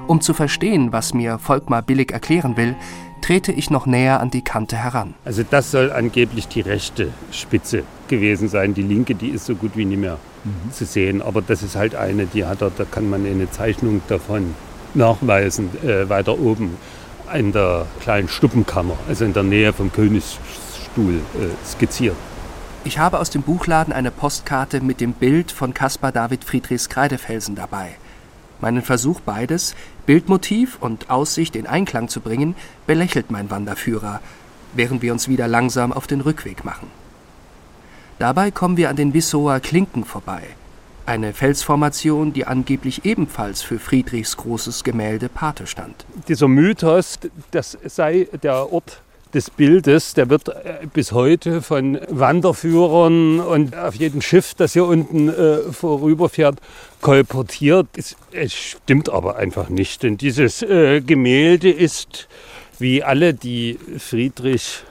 Um 0.07 0.21
zu 0.21 0.33
verstehen, 0.33 0.93
was 0.93 1.13
mir 1.13 1.41
Volkmar 1.41 1.83
Billig 1.83 2.13
erklären 2.13 2.57
will, 2.57 2.77
trete 3.21 3.53
ich 3.53 3.71
noch 3.71 3.87
näher 3.87 4.21
an 4.21 4.31
die 4.31 4.43
Kante 4.43 4.77
heran. 4.77 5.15
Also 5.25 5.43
das 5.49 5.71
soll 5.71 5.93
angeblich 5.93 6.49
die 6.49 6.61
rechte 6.61 7.09
Spitze 7.31 7.83
gewesen 8.09 8.49
sein. 8.49 8.75
Die 8.75 8.83
linke, 8.83 9.15
die 9.15 9.29
ist 9.29 9.47
so 9.47 9.55
gut 9.55 9.77
wie 9.77 9.85
nicht 9.85 10.01
mehr 10.01 10.19
mhm. 10.45 10.73
zu 10.73 10.85
sehen. 10.85 11.23
Aber 11.23 11.43
das 11.43 11.63
ist 11.63 11.77
halt 11.77 11.95
eine, 11.95 12.27
die 12.27 12.45
hat 12.45 12.63
er, 12.63 12.71
da 12.71 12.85
kann 12.85 13.09
man 13.09 13.27
eine 13.27 13.51
Zeichnung 13.51 14.01
davon 14.09 14.55
nachweisen, 14.95 15.71
äh, 15.85 16.09
weiter 16.09 16.39
oben 16.39 16.77
in 17.35 17.53
der 17.53 17.87
kleinen 18.01 18.29
Stuppenkammer, 18.29 18.97
also 19.07 19.25
in 19.25 19.35
der 19.35 19.43
Nähe 19.43 19.73
vom 19.73 19.93
Königsstuhl 19.93 21.15
äh, 21.15 21.67
skizziert. 21.67 22.17
Ich 22.85 22.99
habe 22.99 23.19
aus 23.19 23.29
dem 23.29 23.43
Buchladen 23.43 23.93
eine 23.93 24.11
Postkarte 24.11 24.81
mit 24.81 25.01
dem 25.01 25.13
Bild 25.13 25.53
von 25.53 25.75
Caspar 25.75 26.13
David 26.13 26.45
Friedrichs 26.45 26.89
Kreidefelsen 26.89 27.55
dabei. 27.55 27.97
Meinen 28.61 28.83
Versuch, 28.83 29.21
beides, 29.21 29.75
Bildmotiv 30.07 30.79
und 30.81 31.11
Aussicht 31.11 31.55
in 31.57 31.67
Einklang 31.67 32.09
zu 32.09 32.21
bringen, 32.21 32.55
belächelt 32.87 33.31
mein 33.31 33.51
Wanderführer, 33.51 34.21
während 34.75 35.03
wir 35.03 35.13
uns 35.13 35.29
wieder 35.29 35.49
langsam 35.49 35.93
auf 35.93 36.07
den 36.07 36.21
Rückweg 36.21 36.65
machen. 36.65 36.89
Dabei 38.19 38.51
kommen 38.51 38.77
wir 38.77 38.91
an 38.91 38.97
den 38.97 39.15
Wissower 39.15 39.61
Klinken 39.61 40.05
vorbei, 40.05 40.43
eine 41.07 41.33
Felsformation, 41.33 42.33
die 42.33 42.47
angeblich 42.47 43.05
ebenfalls 43.05 43.63
für 43.63 43.79
Friedrichs 43.79 44.37
großes 44.37 44.85
Gemälde 44.85 45.29
Pate 45.29 45.67
stand. 45.67 46.05
Dieser 46.27 46.49
Mythos, 46.49 47.19
das 47.53 47.79
sei 47.85 48.29
der 48.43 48.73
Ort 48.73 49.03
des 49.35 49.51
Bildes, 49.51 50.15
der 50.15 50.31
wird 50.31 50.49
äh, 50.49 50.87
bis 50.93 51.13
heute 51.13 51.63
von 51.63 51.99
Wanderführern 52.09 53.41
und 53.41 53.77
auf 53.77 53.95
jedem 53.95 54.23
Schiff, 54.23 54.55
das 54.55 54.73
hier 54.73 54.85
unten 54.85 55.29
äh, 55.29 55.73
vorüberfährt, 55.73 56.59
kolportiert. 57.01 57.87
Es, 57.97 58.17
es, 58.33 58.55
stimmt 58.55 59.09
aber 59.09 59.37
einfach 59.37 59.69
nicht, 59.69 60.03
denn 60.03 60.17
dieses 60.17 60.63
äh, 60.63 61.01
Gemälde 61.01 61.71
ist, 61.71 62.29
wie 62.79 63.03
alle, 63.03 63.35
die 63.35 63.79
Friedrich 63.99 64.85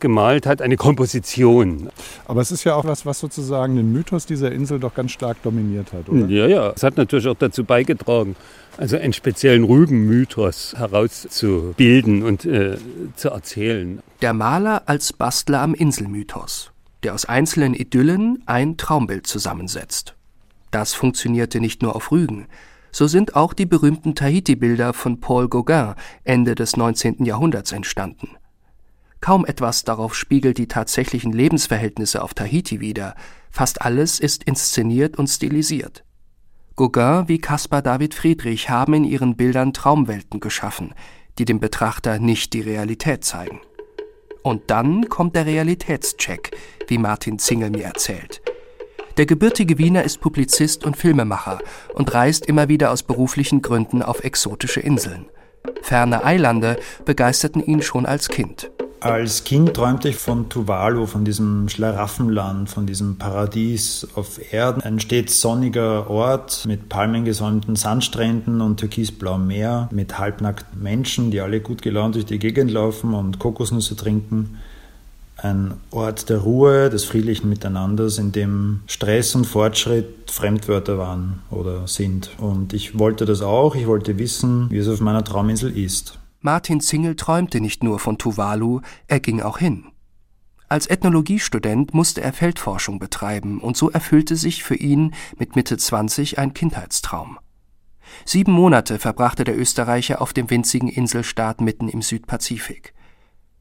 gemalt 0.00 0.46
hat, 0.46 0.62
eine 0.62 0.76
Komposition. 0.76 1.90
Aber 2.26 2.40
es 2.40 2.50
ist 2.50 2.64
ja 2.64 2.74
auch 2.74 2.84
was, 2.84 3.06
was 3.06 3.18
sozusagen 3.18 3.76
den 3.76 3.92
Mythos 3.92 4.26
dieser 4.26 4.52
Insel 4.52 4.80
doch 4.80 4.94
ganz 4.94 5.12
stark 5.12 5.42
dominiert 5.42 5.92
hat, 5.92 6.08
oder? 6.08 6.26
Ja, 6.26 6.46
ja. 6.46 6.70
Es 6.70 6.82
hat 6.82 6.96
natürlich 6.96 7.26
auch 7.28 7.36
dazu 7.38 7.64
beigetragen, 7.64 8.36
also 8.76 8.96
einen 8.96 9.12
speziellen 9.12 9.64
Rügenmythos 9.64 10.74
herauszubilden 10.76 12.22
und 12.22 12.44
äh, 12.44 12.78
zu 13.16 13.30
erzählen. 13.30 14.00
Der 14.22 14.32
Maler 14.32 14.82
als 14.86 15.12
Bastler 15.12 15.60
am 15.60 15.74
Inselmythos, 15.74 16.70
der 17.02 17.14
aus 17.14 17.24
einzelnen 17.24 17.74
Idyllen 17.74 18.42
ein 18.46 18.76
Traumbild 18.76 19.26
zusammensetzt. 19.26 20.14
Das 20.70 20.94
funktionierte 20.94 21.60
nicht 21.60 21.82
nur 21.82 21.96
auf 21.96 22.12
Rügen. 22.12 22.46
So 22.90 23.06
sind 23.06 23.36
auch 23.36 23.52
die 23.52 23.66
berühmten 23.66 24.14
Tahiti-Bilder 24.14 24.92
von 24.92 25.20
Paul 25.20 25.48
Gauguin 25.48 25.94
Ende 26.24 26.54
des 26.54 26.76
19. 26.76 27.24
Jahrhunderts 27.24 27.72
entstanden. 27.72 28.30
Kaum 29.20 29.44
etwas 29.44 29.84
darauf 29.84 30.14
spiegelt 30.14 30.58
die 30.58 30.68
tatsächlichen 30.68 31.32
Lebensverhältnisse 31.32 32.22
auf 32.22 32.34
Tahiti 32.34 32.80
wider, 32.80 33.14
fast 33.50 33.82
alles 33.82 34.20
ist 34.20 34.44
inszeniert 34.44 35.18
und 35.18 35.26
stilisiert. 35.26 36.04
Gauguin 36.76 37.26
wie 37.26 37.40
Caspar 37.40 37.82
David 37.82 38.14
Friedrich 38.14 38.70
haben 38.70 38.94
in 38.94 39.04
ihren 39.04 39.36
Bildern 39.36 39.72
Traumwelten 39.72 40.38
geschaffen, 40.38 40.94
die 41.38 41.44
dem 41.44 41.58
Betrachter 41.58 42.20
nicht 42.20 42.52
die 42.52 42.60
Realität 42.60 43.24
zeigen. 43.24 43.60
Und 44.42 44.70
dann 44.70 45.08
kommt 45.08 45.34
der 45.34 45.46
Realitätscheck, 45.46 46.56
wie 46.86 46.98
Martin 46.98 47.40
Zingel 47.40 47.70
mir 47.70 47.84
erzählt. 47.84 48.40
Der 49.16 49.26
gebürtige 49.26 49.78
Wiener 49.78 50.04
ist 50.04 50.20
Publizist 50.20 50.84
und 50.84 50.96
Filmemacher 50.96 51.58
und 51.94 52.14
reist 52.14 52.46
immer 52.46 52.68
wieder 52.68 52.92
aus 52.92 53.02
beruflichen 53.02 53.62
Gründen 53.62 54.00
auf 54.00 54.22
exotische 54.22 54.78
Inseln. 54.78 55.26
Ferne 55.82 56.24
Eilande 56.24 56.78
begeisterten 57.04 57.60
ihn 57.60 57.82
schon 57.82 58.06
als 58.06 58.28
Kind. 58.28 58.70
Als 59.00 59.44
Kind 59.44 59.74
träumte 59.74 60.08
ich 60.08 60.16
von 60.16 60.48
Tuvalu, 60.48 61.06
von 61.06 61.24
diesem 61.24 61.68
Schlaraffenland, 61.68 62.68
von 62.68 62.84
diesem 62.84 63.16
Paradies 63.16 64.08
auf 64.16 64.52
Erden. 64.52 64.82
Ein 64.82 64.98
stets 64.98 65.40
sonniger 65.40 66.10
Ort 66.10 66.64
mit 66.66 66.88
palmengesäumten 66.88 67.76
Sandstränden 67.76 68.60
und 68.60 68.80
türkisblauem 68.80 69.46
Meer, 69.46 69.88
mit 69.92 70.18
halbnackten 70.18 70.82
Menschen, 70.82 71.30
die 71.30 71.40
alle 71.40 71.60
gut 71.60 71.82
gelaunt 71.82 72.16
durch 72.16 72.26
die 72.26 72.40
Gegend 72.40 72.72
laufen 72.72 73.14
und 73.14 73.38
Kokosnüsse 73.38 73.94
trinken. 73.94 74.58
Ein 75.36 75.74
Ort 75.92 76.28
der 76.28 76.38
Ruhe, 76.38 76.90
des 76.90 77.04
friedlichen 77.04 77.48
Miteinanders, 77.48 78.18
in 78.18 78.32
dem 78.32 78.80
Stress 78.88 79.36
und 79.36 79.46
Fortschritt 79.46 80.32
Fremdwörter 80.32 80.98
waren 80.98 81.38
oder 81.52 81.86
sind. 81.86 82.30
Und 82.38 82.72
ich 82.72 82.98
wollte 82.98 83.24
das 83.24 83.42
auch, 83.42 83.76
ich 83.76 83.86
wollte 83.86 84.18
wissen, 84.18 84.68
wie 84.70 84.78
es 84.78 84.88
auf 84.88 85.00
meiner 85.00 85.22
Trauminsel 85.22 85.76
ist. 85.78 86.17
Martin 86.40 86.80
Zingel 86.80 87.16
träumte 87.16 87.60
nicht 87.60 87.82
nur 87.82 87.98
von 87.98 88.18
Tuvalu, 88.18 88.80
er 89.06 89.20
ging 89.20 89.40
auch 89.40 89.58
hin. 89.58 89.86
Als 90.68 90.86
Ethnologiestudent 90.86 91.94
musste 91.94 92.20
er 92.20 92.32
Feldforschung 92.32 92.98
betreiben, 92.98 93.60
und 93.60 93.76
so 93.76 93.90
erfüllte 93.90 94.36
sich 94.36 94.62
für 94.62 94.76
ihn 94.76 95.14
mit 95.36 95.56
Mitte 95.56 95.76
20 95.76 96.38
ein 96.38 96.54
Kindheitstraum. 96.54 97.38
Sieben 98.24 98.52
Monate 98.52 98.98
verbrachte 98.98 99.44
der 99.44 99.58
Österreicher 99.58 100.20
auf 100.20 100.32
dem 100.32 100.50
winzigen 100.50 100.88
Inselstaat 100.88 101.60
mitten 101.60 101.88
im 101.88 102.02
Südpazifik. 102.02 102.94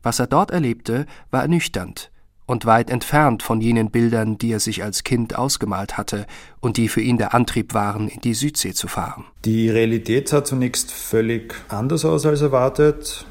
Was 0.04 0.20
er 0.20 0.28
dort 0.28 0.52
erlebte, 0.52 1.06
war 1.32 1.42
ernüchternd, 1.42 2.12
und 2.48 2.66
weit 2.66 2.90
entfernt 2.90 3.44
von 3.44 3.62
jenen 3.62 3.92
Bildern, 3.92 4.40
die 4.40 4.52
er 4.52 4.60
sich 4.60 4.84
als 4.84 5.04
Kind 5.04 5.36
ausgemalt 5.36 5.98
hatte 5.98 6.26
und 6.60 6.78
die 6.78 6.88
für 6.88 7.02
ihn 7.02 7.18
der 7.18 7.36
Antrieb 7.36 7.76
waren, 7.76 8.08
in 8.08 8.22
die 8.22 8.34
Südsee 8.34 8.74
zu 8.74 8.88
fahren. 8.88 9.26
Die 9.46 9.70
Realität 9.70 10.30
sah 10.30 10.44
zunächst 10.44 10.92
völlig 10.92 11.54
anders 11.68 12.06
aus 12.06 12.26
als 12.26 12.42
erwartet. 12.42 13.28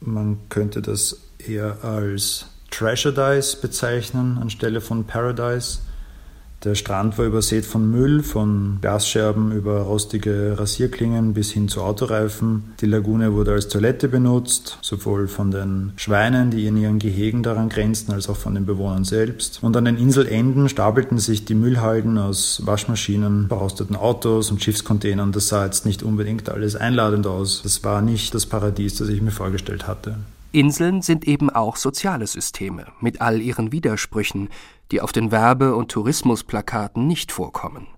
Man 0.00 0.38
könnte 0.48 0.82
das 0.82 1.20
eher 1.46 1.84
als 1.84 2.46
Trashedice 2.70 3.56
bezeichnen 3.60 4.38
anstelle 4.38 4.80
von 4.80 5.04
Paradise. 5.04 5.78
Der 6.64 6.74
Strand 6.74 7.18
war 7.18 7.26
übersät 7.26 7.66
von 7.66 7.90
Müll, 7.90 8.22
von 8.22 8.78
Glasscherben 8.80 9.52
über 9.52 9.82
rostige 9.82 10.58
Rasierklingen 10.58 11.34
bis 11.34 11.50
hin 11.50 11.68
zu 11.68 11.82
Autoreifen. 11.82 12.72
Die 12.80 12.86
Lagune 12.86 13.34
wurde 13.34 13.52
als 13.52 13.68
Toilette 13.68 14.08
benutzt, 14.08 14.78
sowohl 14.80 15.28
von 15.28 15.50
den 15.50 15.92
Schweinen, 15.96 16.50
die 16.50 16.66
in 16.66 16.78
ihren 16.78 16.98
Gehegen 16.98 17.42
daran 17.42 17.68
grenzten, 17.68 18.12
als 18.12 18.30
auch 18.30 18.36
von 18.36 18.54
den 18.54 18.64
Bewohnern 18.64 19.04
selbst. 19.04 19.58
Und 19.62 19.76
an 19.76 19.84
den 19.84 19.98
Inselenden 19.98 20.70
stapelten 20.70 21.18
sich 21.18 21.44
die 21.44 21.54
Müllhalden 21.54 22.16
aus 22.16 22.62
Waschmaschinen, 22.64 23.48
verrosteten 23.48 23.96
Autos 23.96 24.50
und 24.50 24.62
Schiffscontainern. 24.62 25.32
Das 25.32 25.48
sah 25.48 25.66
jetzt 25.66 25.84
nicht 25.84 26.02
unbedingt 26.02 26.48
alles 26.48 26.76
einladend 26.76 27.26
aus. 27.26 27.60
Das 27.62 27.84
war 27.84 28.00
nicht 28.00 28.34
das 28.34 28.46
Paradies, 28.46 28.94
das 28.94 29.10
ich 29.10 29.20
mir 29.20 29.32
vorgestellt 29.32 29.86
hatte. 29.86 30.16
Inseln 30.54 31.02
sind 31.02 31.26
eben 31.26 31.50
auch 31.50 31.76
soziale 31.76 32.26
Systeme 32.26 32.86
mit 33.00 33.20
all 33.20 33.40
ihren 33.40 33.72
Widersprüchen, 33.72 34.48
die 34.92 35.00
auf 35.00 35.10
den 35.12 35.30
Werbe- 35.32 35.74
und 35.74 35.90
Tourismusplakaten 35.90 37.06
nicht 37.06 37.32
vorkommen. 37.32 37.88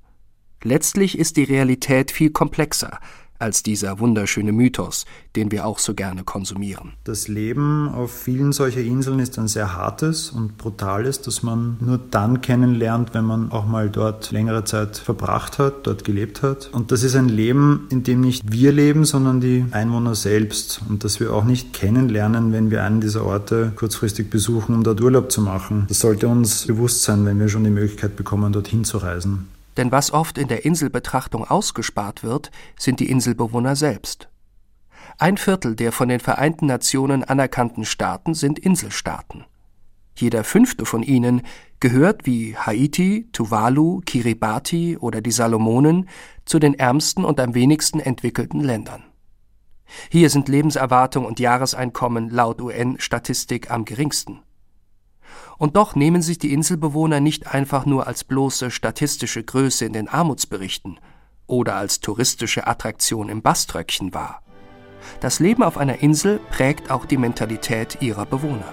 Letztlich 0.62 1.18
ist 1.18 1.36
die 1.36 1.44
Realität 1.44 2.10
viel 2.10 2.30
komplexer, 2.30 2.98
als 3.38 3.62
dieser 3.62 3.98
wunderschöne 3.98 4.52
Mythos, 4.52 5.04
den 5.34 5.50
wir 5.50 5.66
auch 5.66 5.78
so 5.78 5.94
gerne 5.94 6.24
konsumieren. 6.24 6.92
Das 7.04 7.28
Leben 7.28 7.88
auf 7.88 8.12
vielen 8.12 8.52
solcher 8.52 8.80
Inseln 8.80 9.18
ist 9.18 9.38
ein 9.38 9.48
sehr 9.48 9.76
hartes 9.76 10.30
und 10.30 10.58
brutales, 10.58 11.20
das 11.20 11.42
man 11.42 11.76
nur 11.80 11.98
dann 12.10 12.40
kennenlernt, 12.40 13.14
wenn 13.14 13.24
man 13.24 13.50
auch 13.52 13.66
mal 13.66 13.90
dort 13.90 14.32
längere 14.32 14.64
Zeit 14.64 14.96
verbracht 14.96 15.58
hat, 15.58 15.86
dort 15.86 16.04
gelebt 16.04 16.42
hat. 16.42 16.70
Und 16.72 16.92
das 16.92 17.02
ist 17.02 17.16
ein 17.16 17.28
Leben, 17.28 17.86
in 17.90 18.02
dem 18.02 18.20
nicht 18.20 18.50
wir 18.50 18.72
leben, 18.72 19.04
sondern 19.04 19.40
die 19.40 19.64
Einwohner 19.70 20.14
selbst. 20.14 20.80
Und 20.88 21.04
das 21.04 21.20
wir 21.20 21.32
auch 21.32 21.44
nicht 21.44 21.72
kennenlernen, 21.72 22.52
wenn 22.52 22.70
wir 22.70 22.82
einen 22.82 23.00
dieser 23.00 23.24
Orte 23.24 23.72
kurzfristig 23.76 24.30
besuchen, 24.30 24.74
um 24.74 24.84
dort 24.84 25.00
Urlaub 25.00 25.30
zu 25.30 25.40
machen. 25.40 25.84
Das 25.88 26.00
sollte 26.00 26.28
uns 26.28 26.66
bewusst 26.66 27.02
sein, 27.02 27.24
wenn 27.26 27.38
wir 27.38 27.48
schon 27.48 27.64
die 27.64 27.70
Möglichkeit 27.70 28.16
bekommen, 28.16 28.52
dorthin 28.52 28.84
zu 28.84 28.98
reisen. 28.98 29.48
Denn 29.76 29.92
was 29.92 30.10
oft 30.10 30.38
in 30.38 30.48
der 30.48 30.64
Inselbetrachtung 30.64 31.44
ausgespart 31.44 32.22
wird, 32.22 32.50
sind 32.78 33.00
die 33.00 33.10
Inselbewohner 33.10 33.76
selbst. 33.76 34.28
Ein 35.18 35.36
Viertel 35.36 35.76
der 35.76 35.92
von 35.92 36.08
den 36.08 36.20
Vereinten 36.20 36.66
Nationen 36.66 37.24
anerkannten 37.24 37.84
Staaten 37.84 38.34
sind 38.34 38.58
Inselstaaten. 38.58 39.44
Jeder 40.18 40.44
fünfte 40.44 40.86
von 40.86 41.02
ihnen 41.02 41.42
gehört 41.78 42.24
wie 42.24 42.56
Haiti, 42.56 43.28
Tuvalu, 43.32 44.00
Kiribati 44.06 44.96
oder 44.96 45.20
die 45.20 45.30
Salomonen 45.30 46.08
zu 46.46 46.58
den 46.58 46.74
ärmsten 46.74 47.24
und 47.24 47.38
am 47.38 47.54
wenigsten 47.54 48.00
entwickelten 48.00 48.60
Ländern. 48.60 49.04
Hier 50.10 50.30
sind 50.30 50.48
Lebenserwartung 50.48 51.26
und 51.26 51.38
Jahreseinkommen 51.38 52.30
laut 52.30 52.60
UN-Statistik 52.60 53.70
am 53.70 53.84
geringsten. 53.84 54.40
Und 55.58 55.76
doch 55.76 55.94
nehmen 55.94 56.22
sich 56.22 56.38
die 56.38 56.52
Inselbewohner 56.52 57.20
nicht 57.20 57.54
einfach 57.54 57.86
nur 57.86 58.06
als 58.06 58.24
bloße 58.24 58.70
statistische 58.70 59.42
Größe 59.42 59.84
in 59.84 59.92
den 59.92 60.08
Armutsberichten 60.08 61.00
oder 61.46 61.76
als 61.76 62.00
touristische 62.00 62.66
Attraktion 62.66 63.28
im 63.28 63.42
Baströckchen 63.42 64.12
wahr. 64.12 64.42
Das 65.20 65.40
Leben 65.40 65.62
auf 65.62 65.78
einer 65.78 66.00
Insel 66.00 66.40
prägt 66.50 66.90
auch 66.90 67.06
die 67.06 67.16
Mentalität 67.16 67.98
ihrer 68.00 68.26
Bewohner. 68.26 68.72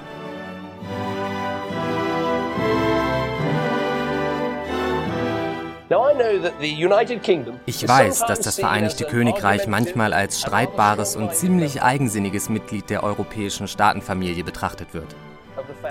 Ich 7.65 7.87
weiß, 7.87 8.19
dass 8.25 8.39
das 8.39 8.55
Vereinigte 8.55 9.05
Königreich 9.05 9.67
manchmal 9.67 10.13
als 10.13 10.41
streitbares 10.41 11.15
und 11.15 11.35
ziemlich 11.35 11.83
eigensinniges 11.83 12.49
Mitglied 12.49 12.89
der 12.89 13.03
europäischen 13.03 13.67
Staatenfamilie 13.67 14.43
betrachtet 14.43 14.93
wird. 14.93 15.15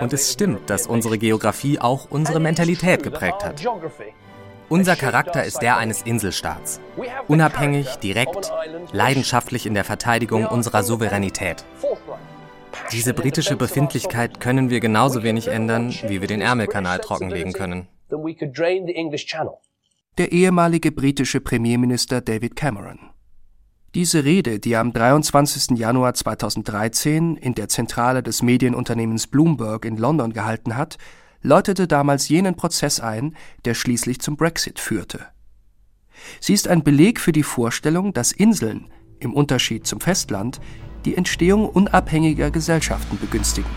Und 0.01 0.13
es 0.13 0.33
stimmt, 0.33 0.71
dass 0.71 0.87
unsere 0.87 1.19
Geografie 1.19 1.79
auch 1.79 2.07
unsere 2.11 2.41
Mentalität 2.41 3.03
geprägt 3.03 3.45
hat. 3.45 3.63
Unser 4.69 4.97
Charakter 4.97 5.45
ist 5.45 5.61
der 5.61 5.77
eines 5.77 6.03
Inselstaats. 6.03 6.81
Unabhängig, 7.29 7.97
direkt, 7.97 8.51
leidenschaftlich 8.93 9.67
in 9.67 9.75
der 9.75 9.85
Verteidigung 9.85 10.47
unserer 10.47 10.83
Souveränität. 10.83 11.65
Diese 12.91 13.13
britische 13.13 13.57
Befindlichkeit 13.57 14.41
können 14.41 14.71
wir 14.71 14.81
genauso 14.81 15.23
wenig 15.23 15.49
ändern, 15.49 15.95
wie 16.07 16.21
wir 16.21 16.29
den 16.29 16.41
Ärmelkanal 16.41 17.01
trockenlegen 17.01 17.53
können. 17.53 17.89
Der 20.19 20.33
ehemalige 20.33 20.93
britische 20.93 21.41
Premierminister 21.41 22.21
David 22.21 22.57
Cameron. 22.57 23.12
Diese 23.94 24.24
Rede, 24.24 24.59
die 24.59 24.74
am 24.74 24.94
23. 24.94 25.78
Januar 25.78 26.14
2013 26.14 27.37
in 27.37 27.55
der 27.55 27.68
Zentrale 27.68 28.22
des 28.22 28.40
Medienunternehmens 28.40 29.26
Bloomberg 29.26 29.85
in 29.85 29.98
London 29.98 30.33
gehalten 30.33 30.78
hat, 30.78 30.96
läutete 31.42 31.87
damals 31.87 32.31
jenen 32.31 32.55
Prozess 32.55 33.00
ein, 33.00 33.37
der 33.66 33.74
schließlich 33.74 34.18
zum 34.20 34.38
Brexit 34.38 34.81
führte. 34.81 35.26
Sie 36.40 36.55
ist 36.55 36.68
ein 36.68 36.83
Beleg 36.83 37.20
für 37.20 37.33
die 37.33 37.42
Vorstellung, 37.42 38.14
dass 38.14 38.33
Inseln, 38.33 38.87
im 39.18 39.35
Unterschied 39.35 39.87
zum 39.87 40.00
Festland, 40.00 40.59
die 41.05 41.14
Entstehung 41.14 41.68
unabhängiger 41.68 42.50
Gesellschaften 42.50 43.18
begünstigen. 43.18 43.70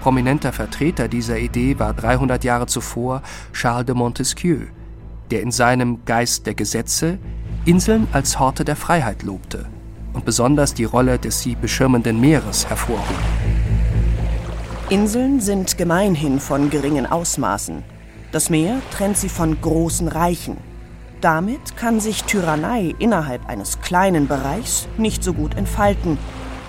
Prominenter 0.00 0.54
Vertreter 0.54 1.08
dieser 1.08 1.38
Idee 1.38 1.78
war 1.78 1.92
300 1.92 2.42
Jahre 2.42 2.68
zuvor 2.68 3.22
Charles 3.52 3.84
de 3.84 3.94
Montesquieu, 3.94 4.68
der 5.30 5.42
in 5.42 5.50
seinem 5.50 6.06
Geist 6.06 6.46
der 6.46 6.54
Gesetze 6.54 7.18
Inseln 7.66 8.08
als 8.12 8.38
Horte 8.38 8.64
der 8.64 8.74
Freiheit 8.74 9.22
lobte 9.22 9.66
und 10.14 10.24
besonders 10.24 10.72
die 10.72 10.84
Rolle 10.84 11.18
des 11.18 11.42
sie 11.42 11.54
beschirmenden 11.54 12.18
Meeres 12.18 12.66
hervorhob. 12.66 13.04
Inseln 14.88 15.40
sind 15.40 15.76
gemeinhin 15.76 16.40
von 16.40 16.70
geringen 16.70 17.04
Ausmaßen. 17.04 17.82
Das 18.32 18.48
Meer 18.48 18.80
trennt 18.90 19.18
sie 19.18 19.28
von 19.28 19.60
großen 19.60 20.08
Reichen. 20.08 20.56
Damit 21.20 21.76
kann 21.76 22.00
sich 22.00 22.24
Tyrannei 22.24 22.94
innerhalb 22.98 23.46
eines 23.46 23.82
kleinen 23.82 24.26
Bereichs 24.26 24.88
nicht 24.96 25.22
so 25.22 25.34
gut 25.34 25.54
entfalten. 25.54 26.16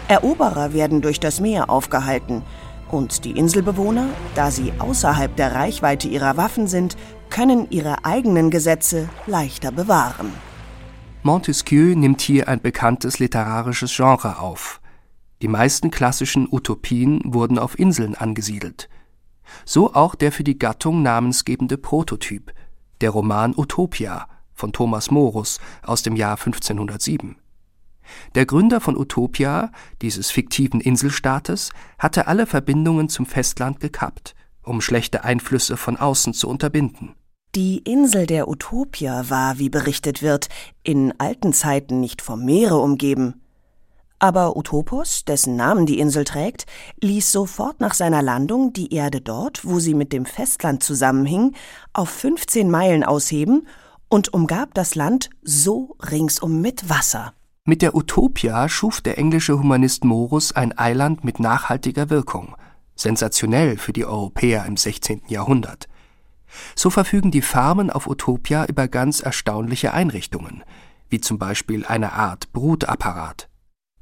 Eroberer 0.09 0.73
werden 0.73 1.01
durch 1.01 1.21
das 1.21 1.39
Meer 1.39 1.69
aufgehalten, 1.69 2.43
und 2.89 3.23
die 3.23 3.31
Inselbewohner, 3.31 4.07
da 4.35 4.51
sie 4.51 4.73
außerhalb 4.77 5.33
der 5.37 5.55
Reichweite 5.55 6.09
ihrer 6.09 6.35
Waffen 6.35 6.67
sind, 6.67 6.97
können 7.29 7.67
ihre 7.69 8.03
eigenen 8.03 8.49
Gesetze 8.49 9.07
leichter 9.25 9.71
bewahren. 9.71 10.33
Montesquieu 11.23 11.93
nimmt 11.95 12.19
hier 12.19 12.47
ein 12.47 12.61
bekanntes 12.61 13.19
literarisches 13.19 13.95
Genre 13.95 14.39
auf. 14.39 14.81
Die 15.43 15.47
meisten 15.47 15.91
klassischen 15.91 16.47
Utopien 16.51 17.21
wurden 17.23 17.59
auf 17.59 17.77
Inseln 17.77 18.15
angesiedelt. 18.15 18.89
So 19.63 19.93
auch 19.93 20.15
der 20.15 20.31
für 20.31 20.43
die 20.43 20.57
Gattung 20.57 21.03
namensgebende 21.03 21.77
Prototyp, 21.77 22.51
der 23.01 23.11
Roman 23.11 23.53
Utopia 23.55 24.27
von 24.55 24.73
Thomas 24.73 25.11
Morus 25.11 25.59
aus 25.83 26.01
dem 26.01 26.15
Jahr 26.15 26.37
1507. 26.37 27.35
Der 28.33 28.47
Gründer 28.47 28.81
von 28.81 28.97
Utopia, 28.97 29.71
dieses 30.01 30.31
fiktiven 30.31 30.81
Inselstaates, 30.81 31.69
hatte 31.99 32.25
alle 32.25 32.47
Verbindungen 32.47 33.09
zum 33.09 33.27
Festland 33.27 33.79
gekappt, 33.79 34.33
um 34.63 34.81
schlechte 34.81 35.23
Einflüsse 35.23 35.77
von 35.77 35.97
außen 35.97 36.33
zu 36.33 36.49
unterbinden. 36.49 37.13
Die 37.53 37.79
Insel 37.79 38.27
der 38.27 38.47
Utopia 38.47 39.29
war, 39.29 39.59
wie 39.59 39.67
berichtet 39.67 40.21
wird, 40.21 40.47
in 40.83 41.13
alten 41.19 41.51
Zeiten 41.51 41.99
nicht 41.99 42.21
vom 42.21 42.45
Meere 42.45 42.77
umgeben. 42.77 43.41
Aber 44.19 44.55
Utopos, 44.55 45.25
dessen 45.25 45.57
Namen 45.57 45.85
die 45.85 45.99
Insel 45.99 46.23
trägt, 46.23 46.65
ließ 47.01 47.29
sofort 47.29 47.81
nach 47.81 47.93
seiner 47.93 48.21
Landung 48.21 48.71
die 48.71 48.93
Erde 48.93 49.19
dort, 49.19 49.65
wo 49.65 49.79
sie 49.79 49.93
mit 49.93 50.13
dem 50.13 50.25
Festland 50.25 50.81
zusammenhing, 50.81 51.53
auf 51.91 52.07
15 52.09 52.71
Meilen 52.71 53.03
ausheben 53.03 53.67
und 54.07 54.33
umgab 54.33 54.73
das 54.73 54.95
Land 54.95 55.29
so 55.41 55.97
ringsum 56.09 56.61
mit 56.61 56.87
Wasser. 56.87 57.33
Mit 57.65 57.81
der 57.81 57.95
Utopia 57.95 58.69
schuf 58.69 59.01
der 59.01 59.17
englische 59.17 59.59
Humanist 59.59 60.05
Morus 60.05 60.53
ein 60.53 60.77
Eiland 60.77 61.25
mit 61.25 61.41
nachhaltiger 61.41 62.09
Wirkung, 62.09 62.55
sensationell 62.95 63.77
für 63.77 63.91
die 63.91 64.05
Europäer 64.05 64.65
im 64.65 64.77
16. 64.77 65.23
Jahrhundert. 65.27 65.89
So 66.75 66.89
verfügen 66.89 67.31
die 67.31 67.41
Farmen 67.41 67.89
auf 67.89 68.07
Utopia 68.07 68.65
über 68.65 68.87
ganz 68.87 69.19
erstaunliche 69.19 69.93
Einrichtungen, 69.93 70.63
wie 71.09 71.21
zum 71.21 71.37
Beispiel 71.37 71.85
eine 71.85 72.13
Art 72.13 72.51
Brutapparat. 72.53 73.47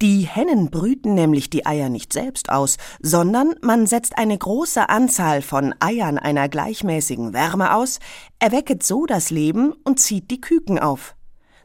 Die 0.01 0.21
Hennen 0.21 0.69
brüten 0.69 1.13
nämlich 1.13 1.49
die 1.49 1.65
Eier 1.65 1.89
nicht 1.89 2.13
selbst 2.13 2.49
aus, 2.49 2.77
sondern 3.01 3.55
man 3.61 3.85
setzt 3.85 4.17
eine 4.17 4.37
große 4.37 4.87
Anzahl 4.87 5.41
von 5.41 5.75
Eiern 5.81 6.17
einer 6.17 6.47
gleichmäßigen 6.47 7.33
Wärme 7.33 7.73
aus, 7.73 7.99
erwecket 8.39 8.81
so 8.83 9.05
das 9.05 9.29
Leben 9.29 9.73
und 9.83 9.99
zieht 9.99 10.31
die 10.31 10.39
Küken 10.39 10.79
auf. 10.79 11.15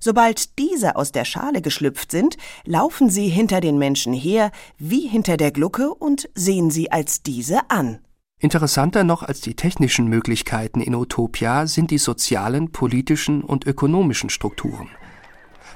Sobald 0.00 0.58
diese 0.58 0.96
aus 0.96 1.12
der 1.12 1.24
Schale 1.24 1.62
geschlüpft 1.62 2.10
sind, 2.10 2.36
laufen 2.64 3.08
sie 3.08 3.28
hinter 3.28 3.60
den 3.60 3.78
Menschen 3.78 4.12
her, 4.12 4.50
wie 4.78 5.06
hinter 5.06 5.36
der 5.36 5.52
Glucke, 5.52 5.94
und 5.94 6.28
sehen 6.34 6.70
sie 6.70 6.90
als 6.90 7.22
diese 7.22 7.70
an. 7.70 8.00
Interessanter 8.44 9.04
noch 9.04 9.22
als 9.22 9.40
die 9.40 9.54
technischen 9.54 10.06
Möglichkeiten 10.06 10.82
in 10.82 10.94
Utopia 10.94 11.66
sind 11.66 11.90
die 11.90 11.96
sozialen, 11.96 12.72
politischen 12.72 13.40
und 13.40 13.66
ökonomischen 13.66 14.28
Strukturen. 14.28 14.90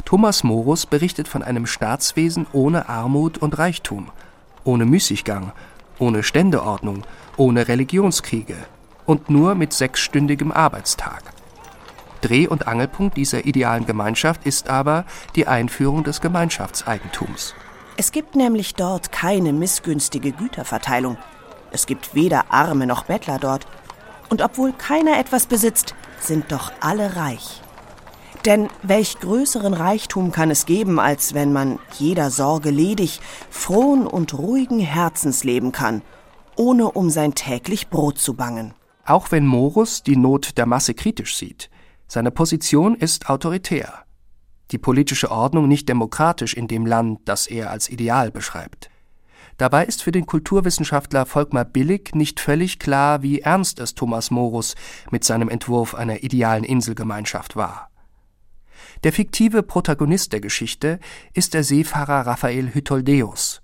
Thomas 0.05 0.45
Morus 0.45 0.85
berichtet 0.85 1.29
von 1.29 1.43
einem 1.43 1.65
Staatswesen 1.65 2.47
ohne 2.53 2.91
Armut 2.91 3.39
und 3.39 3.57
Reichtum, 3.57 4.11
ohne 4.65 4.85
Müßiggang, 4.85 5.53
ohne 5.99 6.23
Ständeordnung, 6.23 7.05
ohne 7.39 7.69
Religionskriege 7.69 8.57
und 9.07 9.31
nur 9.31 9.55
mit 9.55 9.73
sechsstündigem 9.73 10.53
Arbeitstag. 10.53 11.23
Dreh- 12.21 12.49
und 12.49 12.69
Angelpunkt 12.69 13.17
dieser 13.17 13.47
idealen 13.47 13.87
Gemeinschaft 13.87 14.45
ist 14.45 14.69
aber 14.69 15.07
die 15.37 15.47
Einführung 15.47 16.05
des 16.05 16.21
Gemeinschaftseigentums. 16.21 17.55
Es 17.97 18.13
gibt 18.13 18.37
nämlich 18.37 18.75
dort 18.75 19.11
keine 19.11 19.55
missgünstige 19.55 20.33
Güterverteilung. 20.33 21.17
Es 21.71 21.87
gibt 21.87 22.15
weder 22.15 22.53
Arme 22.53 22.87
noch 22.87 23.05
Bettler 23.05 23.39
dort. 23.39 23.67
Und 24.29 24.43
obwohl 24.43 24.73
keiner 24.73 25.19
etwas 25.19 25.47
besitzt, 25.47 25.95
sind 26.21 26.53
doch 26.53 26.73
alle 26.81 27.17
reich. 27.17 27.63
Denn 28.45 28.69
welch 28.83 29.19
größeren 29.19 29.75
Reichtum 29.75 30.33
kann 30.33 30.51
es 30.51 30.65
geben, 30.67 31.01
als 31.01 31.35
wenn 31.35 31.53
man 31.53 31.79
jeder 31.99 32.31
Sorge 32.31 32.71
ledig, 32.71 33.21
frohen 33.51 34.07
und 34.07 34.35
ruhigen 34.39 34.81
Herzens 34.81 35.45
leben 35.45 35.73
kann, 35.73 36.03
ohne 36.57 36.91
um 36.91 37.11
sein 37.11 37.35
täglich 37.35 37.89
Brot 37.89 38.19
zu 38.19 38.35
bangen. 38.35 38.75
Auch 39.05 39.31
wenn 39.31 39.47
Morus 39.47 40.03
die 40.03 40.17
Not 40.17 40.57
der 40.59 40.67
Masse 40.67 40.95
kritisch 40.95 41.37
sieht, 41.37 41.71
seine 42.07 42.31
Position 42.31 42.95
ist 42.95 43.29
autoritär. 43.29 44.05
Die 44.71 44.79
politische 44.79 45.31
Ordnung 45.31 45.67
nicht 45.67 45.89
demokratisch 45.89 46.55
in 46.55 46.69
dem 46.69 46.85
Land, 46.85 47.21
das 47.25 47.47
er 47.47 47.71
als 47.71 47.89
Ideal 47.89 48.31
beschreibt. 48.31 48.91
Dabei 49.59 49.85
ist 49.85 50.05
für 50.05 50.13
den 50.13 50.25
Kulturwissenschaftler 50.25 51.27
Volkmar 51.27 51.65
Billig 51.65 52.15
nicht 52.15 52.39
völlig 52.39 52.79
klar, 52.79 53.23
wie 53.23 53.41
ernst 53.41 53.81
es 53.81 53.97
Thomas 53.97 54.31
Morus 54.31 54.77
mit 55.11 55.25
seinem 55.25 55.49
Entwurf 55.49 55.97
einer 55.97 56.23
idealen 56.23 56.63
Inselgemeinschaft 56.63 57.57
war. 57.57 57.91
Der 59.03 59.13
fiktive 59.13 59.65
Protagonist 59.65 60.33
der 60.33 60.41
Geschichte 60.41 61.01
ist 61.35 61.55
der 61.55 61.65
Seefahrer 61.65 62.25
Raphael 62.25 62.73
Hytoldeus. 62.73 63.61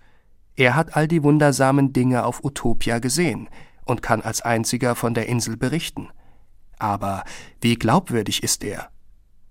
Er 0.56 0.74
hat 0.74 0.96
all 0.96 1.06
die 1.06 1.22
wundersamen 1.22 1.92
Dinge 1.92 2.24
auf 2.24 2.42
Utopia 2.42 2.98
gesehen 2.98 3.48
und 3.84 4.02
kann 4.02 4.20
als 4.20 4.42
einziger 4.42 4.96
von 4.96 5.14
der 5.14 5.28
Insel 5.28 5.56
berichten. 5.56 6.08
Aber 6.76 7.22
wie 7.60 7.76
glaubwürdig 7.76 8.42
ist 8.42 8.64
er? 8.64 8.90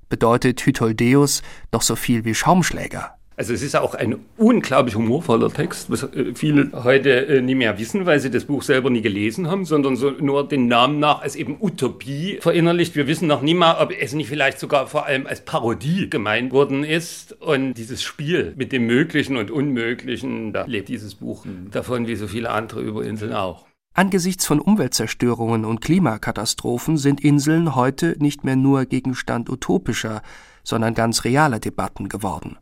Bedeutet 0.10 0.66
Hytoldeus 0.66 1.42
doch 1.72 1.82
so 1.82 1.96
viel 1.96 2.26
wie 2.26 2.36
Schaumschläger? 2.36 3.18
Also 3.36 3.54
es 3.54 3.64
ist 3.64 3.76
auch 3.76 3.96
ein 3.96 4.18
unglaublich 4.38 4.96
humorvoller 4.96 5.52
Text, 5.52 5.90
was 5.90 6.04
äh, 6.04 6.34
viele 6.36 6.72
heute 6.84 7.28
äh, 7.28 7.42
nie 7.42 7.56
mehr 7.56 7.80
wissen, 7.80 8.06
weil 8.06 8.20
sie 8.20 8.30
das 8.30 8.46
Buch 8.46 8.62
selber 8.62 8.90
nie 8.90 9.02
gelesen 9.02 9.50
haben, 9.50 9.66
sondern 9.66 9.96
so 9.96 10.12
nur 10.12 10.48
den 10.48 10.68
Namen 10.68 11.00
nach 11.00 11.22
als 11.22 11.36
eben 11.36 11.58
Utopie 11.60 12.38
verinnerlicht. 12.42 12.96
Wir 12.96 13.08
wissen 13.08 13.28
noch 13.28 13.42
nie 13.42 13.56
mal, 13.56 13.82
ob 13.82 13.92
es 13.92 14.14
nicht 14.14 14.30
vielleicht 14.30 14.60
sogar 14.60 14.88
vor 14.88 15.06
allem 15.06 15.26
als 15.26 15.42
Parodie 15.42 16.10
gemeint 16.10 16.52
worden 16.52 16.84
ist. 16.84 17.34
Und 17.42 17.74
dieses 17.74 18.04
Spiel 18.04 18.54
mit 18.56 18.72
dem 18.72 18.86
Möglichen 18.86 19.38
und 19.38 19.50
Unmöglichen, 19.50 20.54
da 20.54 20.66
lebt 20.66 20.90
dieses 20.90 21.16
Buch 21.16 21.46
davon 21.72 22.08
wie 22.08 22.16
so 22.16 22.28
viele 22.28 22.52
andere 22.52 22.82
über 22.82 23.04
Inseln 23.04 23.34
auch. 23.34 23.66
Angesichts 23.96 24.48
von 24.48 24.60
Umweltzerstörungen 24.60 25.66
und 25.66 25.82
Klimakatastrophen 25.82 26.98
sind 26.98 27.24
Inseln 27.24 27.76
heute 27.76 28.16
nicht 28.20 28.44
mehr 28.44 28.56
nur 28.56 28.86
Gegenstand 28.86 29.52
utopischer, 29.52 30.24
sondern 30.64 30.96
ganz 30.96 31.26
realer 31.26 31.60
Debatten 31.60 32.10
geworden. 32.10 32.58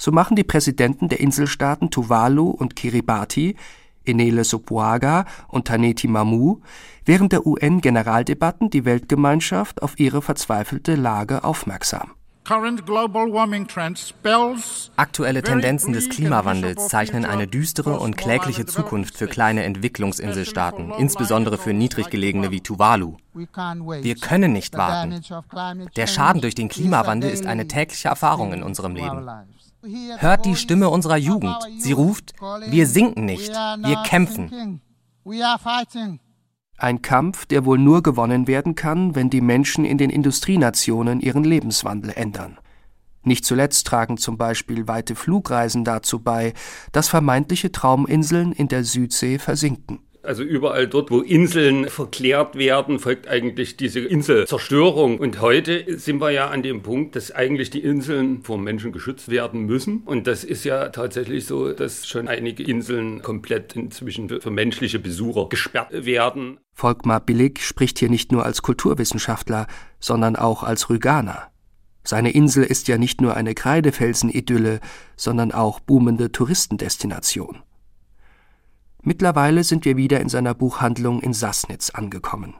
So 0.00 0.12
machen 0.12 0.34
die 0.34 0.44
Präsidenten 0.44 1.10
der 1.10 1.20
Inselstaaten 1.20 1.90
Tuvalu 1.90 2.48
und 2.48 2.74
Kiribati 2.74 3.54
Enele 4.06 4.44
Sopoaga 4.44 5.26
und 5.48 5.66
Taneti 5.66 6.08
Mamou, 6.08 6.62
während 7.04 7.32
der 7.32 7.46
UN-Generaldebatten 7.46 8.70
die 8.70 8.86
Weltgemeinschaft 8.86 9.82
auf 9.82 10.00
ihre 10.00 10.22
verzweifelte 10.22 10.94
Lage 10.94 11.44
aufmerksam. 11.44 12.12
Aktuelle 14.96 15.42
Tendenzen 15.42 15.92
des 15.92 16.08
Klimawandels 16.08 16.88
zeichnen 16.88 17.26
eine 17.26 17.46
düstere 17.46 18.00
und 18.00 18.16
klägliche 18.16 18.64
Zukunft 18.64 19.18
für 19.18 19.26
kleine 19.26 19.64
Entwicklungsinselstaaten, 19.64 20.92
insbesondere 20.98 21.58
für 21.58 21.74
niedrig 21.74 22.08
gelegene 22.08 22.50
wie 22.50 22.62
Tuvalu. 22.62 23.18
Wir 23.34 24.14
können 24.16 24.52
nicht 24.54 24.78
warten. 24.78 25.22
Der 25.96 26.06
Schaden 26.06 26.40
durch 26.40 26.54
den 26.54 26.70
Klimawandel 26.70 27.30
ist 27.30 27.44
eine 27.44 27.68
tägliche 27.68 28.08
Erfahrung 28.08 28.54
in 28.54 28.62
unserem 28.62 28.96
Leben. 28.96 29.28
Hört 29.82 30.44
die 30.44 30.56
Stimme 30.56 30.90
unserer 30.90 31.16
Jugend. 31.16 31.56
Sie 31.78 31.92
ruft, 31.92 32.34
wir 32.66 32.86
sinken 32.86 33.24
nicht, 33.24 33.50
wir 33.50 34.02
kämpfen. 34.04 34.80
Ein 36.76 37.02
Kampf, 37.02 37.46
der 37.46 37.64
wohl 37.64 37.78
nur 37.78 38.02
gewonnen 38.02 38.46
werden 38.46 38.74
kann, 38.74 39.14
wenn 39.14 39.30
die 39.30 39.40
Menschen 39.40 39.84
in 39.84 39.98
den 39.98 40.10
Industrienationen 40.10 41.20
ihren 41.20 41.44
Lebenswandel 41.44 42.12
ändern. 42.14 42.58
Nicht 43.22 43.44
zuletzt 43.44 43.86
tragen 43.86 44.16
zum 44.16 44.38
Beispiel 44.38 44.88
weite 44.88 45.14
Flugreisen 45.14 45.84
dazu 45.84 46.20
bei, 46.20 46.54
dass 46.92 47.08
vermeintliche 47.08 47.70
Trauminseln 47.70 48.52
in 48.52 48.68
der 48.68 48.82
Südsee 48.84 49.38
versinken. 49.38 50.00
Also 50.22 50.42
überall 50.42 50.86
dort, 50.86 51.10
wo 51.10 51.20
Inseln 51.20 51.88
verklärt 51.88 52.56
werden, 52.56 52.98
folgt 52.98 53.26
eigentlich 53.26 53.76
diese 53.76 54.00
Inselzerstörung. 54.00 55.18
Und 55.18 55.40
heute 55.40 55.98
sind 55.98 56.20
wir 56.20 56.30
ja 56.30 56.48
an 56.48 56.62
dem 56.62 56.82
Punkt, 56.82 57.16
dass 57.16 57.32
eigentlich 57.32 57.70
die 57.70 57.80
Inseln 57.80 58.42
vor 58.42 58.58
Menschen 58.58 58.92
geschützt 58.92 59.30
werden 59.30 59.64
müssen. 59.64 60.02
Und 60.04 60.26
das 60.26 60.44
ist 60.44 60.64
ja 60.64 60.90
tatsächlich 60.90 61.46
so, 61.46 61.72
dass 61.72 62.06
schon 62.06 62.28
einige 62.28 62.62
Inseln 62.62 63.22
komplett 63.22 63.74
inzwischen 63.76 64.28
für 64.28 64.50
menschliche 64.50 64.98
Besucher 64.98 65.48
gesperrt 65.48 65.88
werden. 66.04 66.58
Volkmar 66.74 67.20
Billig 67.20 67.60
spricht 67.64 67.98
hier 67.98 68.10
nicht 68.10 68.30
nur 68.30 68.44
als 68.44 68.62
Kulturwissenschaftler, 68.62 69.66
sondern 69.98 70.36
auch 70.36 70.62
als 70.62 70.90
Rüganer. 70.90 71.50
Seine 72.04 72.32
Insel 72.32 72.64
ist 72.64 72.88
ja 72.88 72.98
nicht 72.98 73.20
nur 73.20 73.36
eine 73.36 73.54
Kreidefelsenidylle, 73.54 74.80
sondern 75.16 75.52
auch 75.52 75.80
boomende 75.80 76.32
Touristendestination. 76.32 77.62
Mittlerweile 79.02 79.64
sind 79.64 79.84
wir 79.84 79.96
wieder 79.96 80.20
in 80.20 80.28
seiner 80.28 80.54
Buchhandlung 80.54 81.20
in 81.20 81.32
Sassnitz 81.32 81.90
angekommen. 81.90 82.54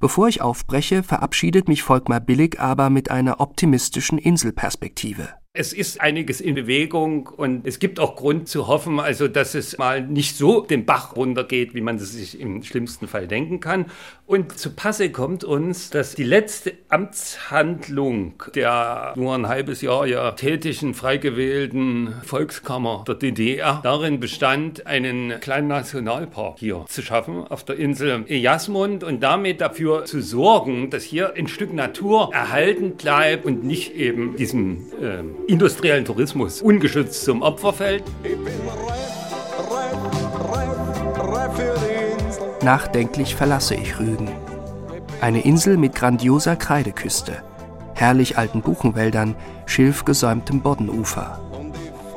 Bevor 0.00 0.28
ich 0.28 0.42
aufbreche, 0.42 1.02
verabschiedet 1.02 1.68
mich 1.68 1.82
Volkmar 1.82 2.20
Billig 2.20 2.60
aber 2.60 2.90
mit 2.90 3.10
einer 3.10 3.40
optimistischen 3.40 4.18
Inselperspektive. 4.18 5.28
Es 5.56 5.72
ist 5.72 6.00
einiges 6.00 6.40
in 6.40 6.56
Bewegung 6.56 7.28
und 7.28 7.64
es 7.64 7.78
gibt 7.78 8.00
auch 8.00 8.16
Grund 8.16 8.48
zu 8.48 8.66
hoffen, 8.66 8.98
also 8.98 9.28
dass 9.28 9.54
es 9.54 9.78
mal 9.78 10.04
nicht 10.04 10.36
so 10.36 10.62
den 10.62 10.84
Bach 10.84 11.14
runtergeht, 11.14 11.76
wie 11.76 11.80
man 11.80 11.94
es 11.94 12.10
sich 12.10 12.40
im 12.40 12.64
schlimmsten 12.64 13.06
Fall 13.06 13.28
denken 13.28 13.60
kann. 13.60 13.86
Und 14.26 14.58
zu 14.58 14.70
Passe 14.70 15.12
kommt 15.12 15.44
uns, 15.44 15.90
dass 15.90 16.16
die 16.16 16.24
letzte 16.24 16.72
Amtshandlung 16.88 18.42
der 18.56 19.12
nur 19.14 19.32
ein 19.32 19.46
halbes 19.46 19.80
Jahr 19.80 20.08
ja 20.08 20.32
tätigen, 20.32 20.92
frei 20.92 21.18
gewählten 21.18 22.12
Volkskammer 22.24 23.04
der 23.06 23.14
DDR 23.14 23.78
darin 23.84 24.18
bestand, 24.18 24.88
einen 24.88 25.38
kleinen 25.38 25.68
Nationalpark 25.68 26.58
hier 26.58 26.84
zu 26.88 27.00
schaffen 27.00 27.46
auf 27.46 27.62
der 27.62 27.76
Insel 27.76 28.24
Jasmund 28.26 29.04
und 29.04 29.22
damit 29.22 29.60
dafür 29.60 30.04
zu 30.04 30.20
sorgen, 30.20 30.90
dass 30.90 31.04
hier 31.04 31.34
ein 31.36 31.46
Stück 31.46 31.72
Natur 31.72 32.30
erhalten 32.32 32.96
bleibt 32.96 33.44
und 33.44 33.62
nicht 33.62 33.94
eben 33.94 34.34
diesem 34.34 34.86
äh, 35.00 35.22
industriellen 35.46 36.04
Tourismus 36.04 36.62
ungeschützt 36.62 37.24
zum 37.24 37.42
Opfer 37.42 37.72
fällt. 37.72 38.04
Nachdenklich 42.62 43.34
verlasse 43.34 43.74
ich 43.74 43.98
Rügen. 43.98 44.30
Eine 45.20 45.42
Insel 45.42 45.76
mit 45.76 45.94
grandioser 45.94 46.56
Kreideküste, 46.56 47.42
herrlich 47.94 48.38
alten 48.38 48.62
Buchenwäldern, 48.62 49.36
schilfgesäumtem 49.66 50.60
Boddenufer. 50.60 51.40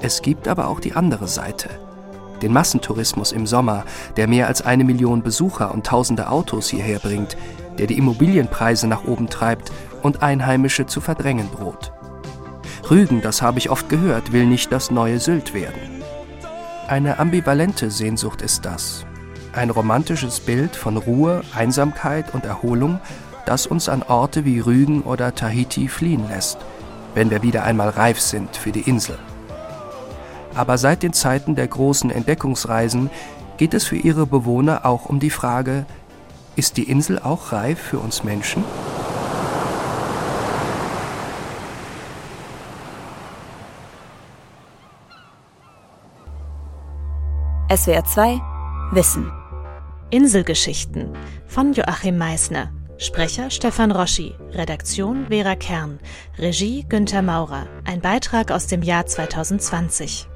Es 0.02 0.22
gibt 0.22 0.48
aber 0.48 0.68
auch 0.68 0.80
die 0.80 0.94
andere 0.94 1.28
Seite. 1.28 1.70
Den 2.42 2.54
Massentourismus 2.54 3.32
im 3.32 3.48
Sommer, 3.48 3.84
der 4.16 4.28
mehr 4.28 4.48
als 4.48 4.62
eine 4.62 4.84
Million 4.84 5.24
Besucher 5.24 5.74
und 5.74 5.86
tausende 5.86 6.30
Autos 6.30 6.70
hierher 6.70 7.00
bringt, 7.00 7.36
der 7.78 7.88
die 7.88 7.98
Immobilienpreise 7.98 8.88
nach 8.88 9.06
oben 9.06 9.28
treibt 9.28 9.72
und 10.04 10.22
Einheimische 10.22 10.86
zu 10.86 11.02
verdrängen 11.02 11.50
droht. 11.52 11.92
Rügen, 12.90 13.22
das 13.22 13.42
habe 13.42 13.60
ich 13.60 13.70
oft 13.70 13.90
gehört, 13.90 14.32
will 14.32 14.46
nicht 14.46 14.72
das 14.72 14.92
neue 14.92 15.20
Sylt 15.20 15.54
werden. 15.54 15.82
Eine 16.88 17.20
ambivalente 17.20 17.92
Sehnsucht 17.92 18.42
ist 18.42 18.64
das. 18.64 19.06
Ein 19.52 19.72
romantisches 19.72 20.40
Bild 20.40 20.76
von 20.76 20.96
Ruhe, 20.96 21.42
Einsamkeit 21.54 22.34
und 22.34 22.46
Erholung, 22.46 23.00
das 23.46 23.68
uns 23.68 23.90
an 23.90 24.04
Orte 24.04 24.46
wie 24.46 24.60
Rügen 24.60 25.02
oder 25.02 25.36
Tahiti 25.36 25.90
fliehen 25.90 26.30
lässt, 26.30 26.60
wenn 27.14 27.30
wir 27.30 27.44
wieder 27.44 27.64
einmal 27.64 27.90
reif 27.90 28.22
sind 28.22 28.56
für 28.56 28.72
die 28.72 28.88
Insel. 28.90 29.20
Aber 30.56 30.78
seit 30.78 31.04
den 31.04 31.14
Zeiten 31.14 31.56
der 31.56 31.68
großen 31.68 32.10
Entdeckungsreisen 32.10 33.10
geht 33.58 33.74
es 33.74 33.84
für 33.84 33.98
ihre 33.98 34.26
Bewohner 34.26 34.86
auch 34.86 35.08
um 35.08 35.20
die 35.20 35.30
Frage, 35.30 35.86
ist 36.56 36.78
die 36.78 36.90
Insel 36.90 37.20
auch 37.20 37.52
reif 37.52 37.80
für 37.80 38.00
uns 38.00 38.24
Menschen? 38.24 38.64
SWR 47.70 48.06
2 48.06 48.42
Wissen. 48.94 49.30
Inselgeschichten 50.10 51.14
von 51.48 51.74
Joachim 51.74 52.18
Meissner. 52.18 52.72
Sprecher 52.98 53.50
Stefan 53.50 53.92
Roschi, 53.92 54.34
Redaktion 54.52 55.26
Vera 55.28 55.58
Kern, 55.58 56.00
Regie 56.38 56.86
Günther 56.88 57.22
Maurer. 57.22 57.68
Ein 57.84 58.00
Beitrag 58.00 58.52
aus 58.52 58.68
dem 58.68 58.84
Jahr 58.84 59.06
2020. 59.06 60.30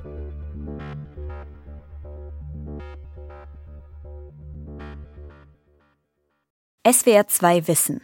SWR 6.86 7.28
2 7.28 7.68
Wissen. 7.70 8.02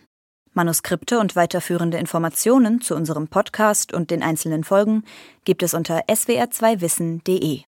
Manuskripte 0.53 1.19
und 1.19 1.35
weiterführende 1.35 1.97
Informationen 1.97 2.79
zu 2.79 2.95
unserem 2.95 3.27
Podcast 3.27 3.93
und 3.93 4.09
den 4.09 4.23
einzelnen 4.23 4.63
Folgen 4.63 5.03
gibt 5.43 5.63
es 5.63 5.73
unter 5.73 6.05
swr2wissen.de. 6.05 7.63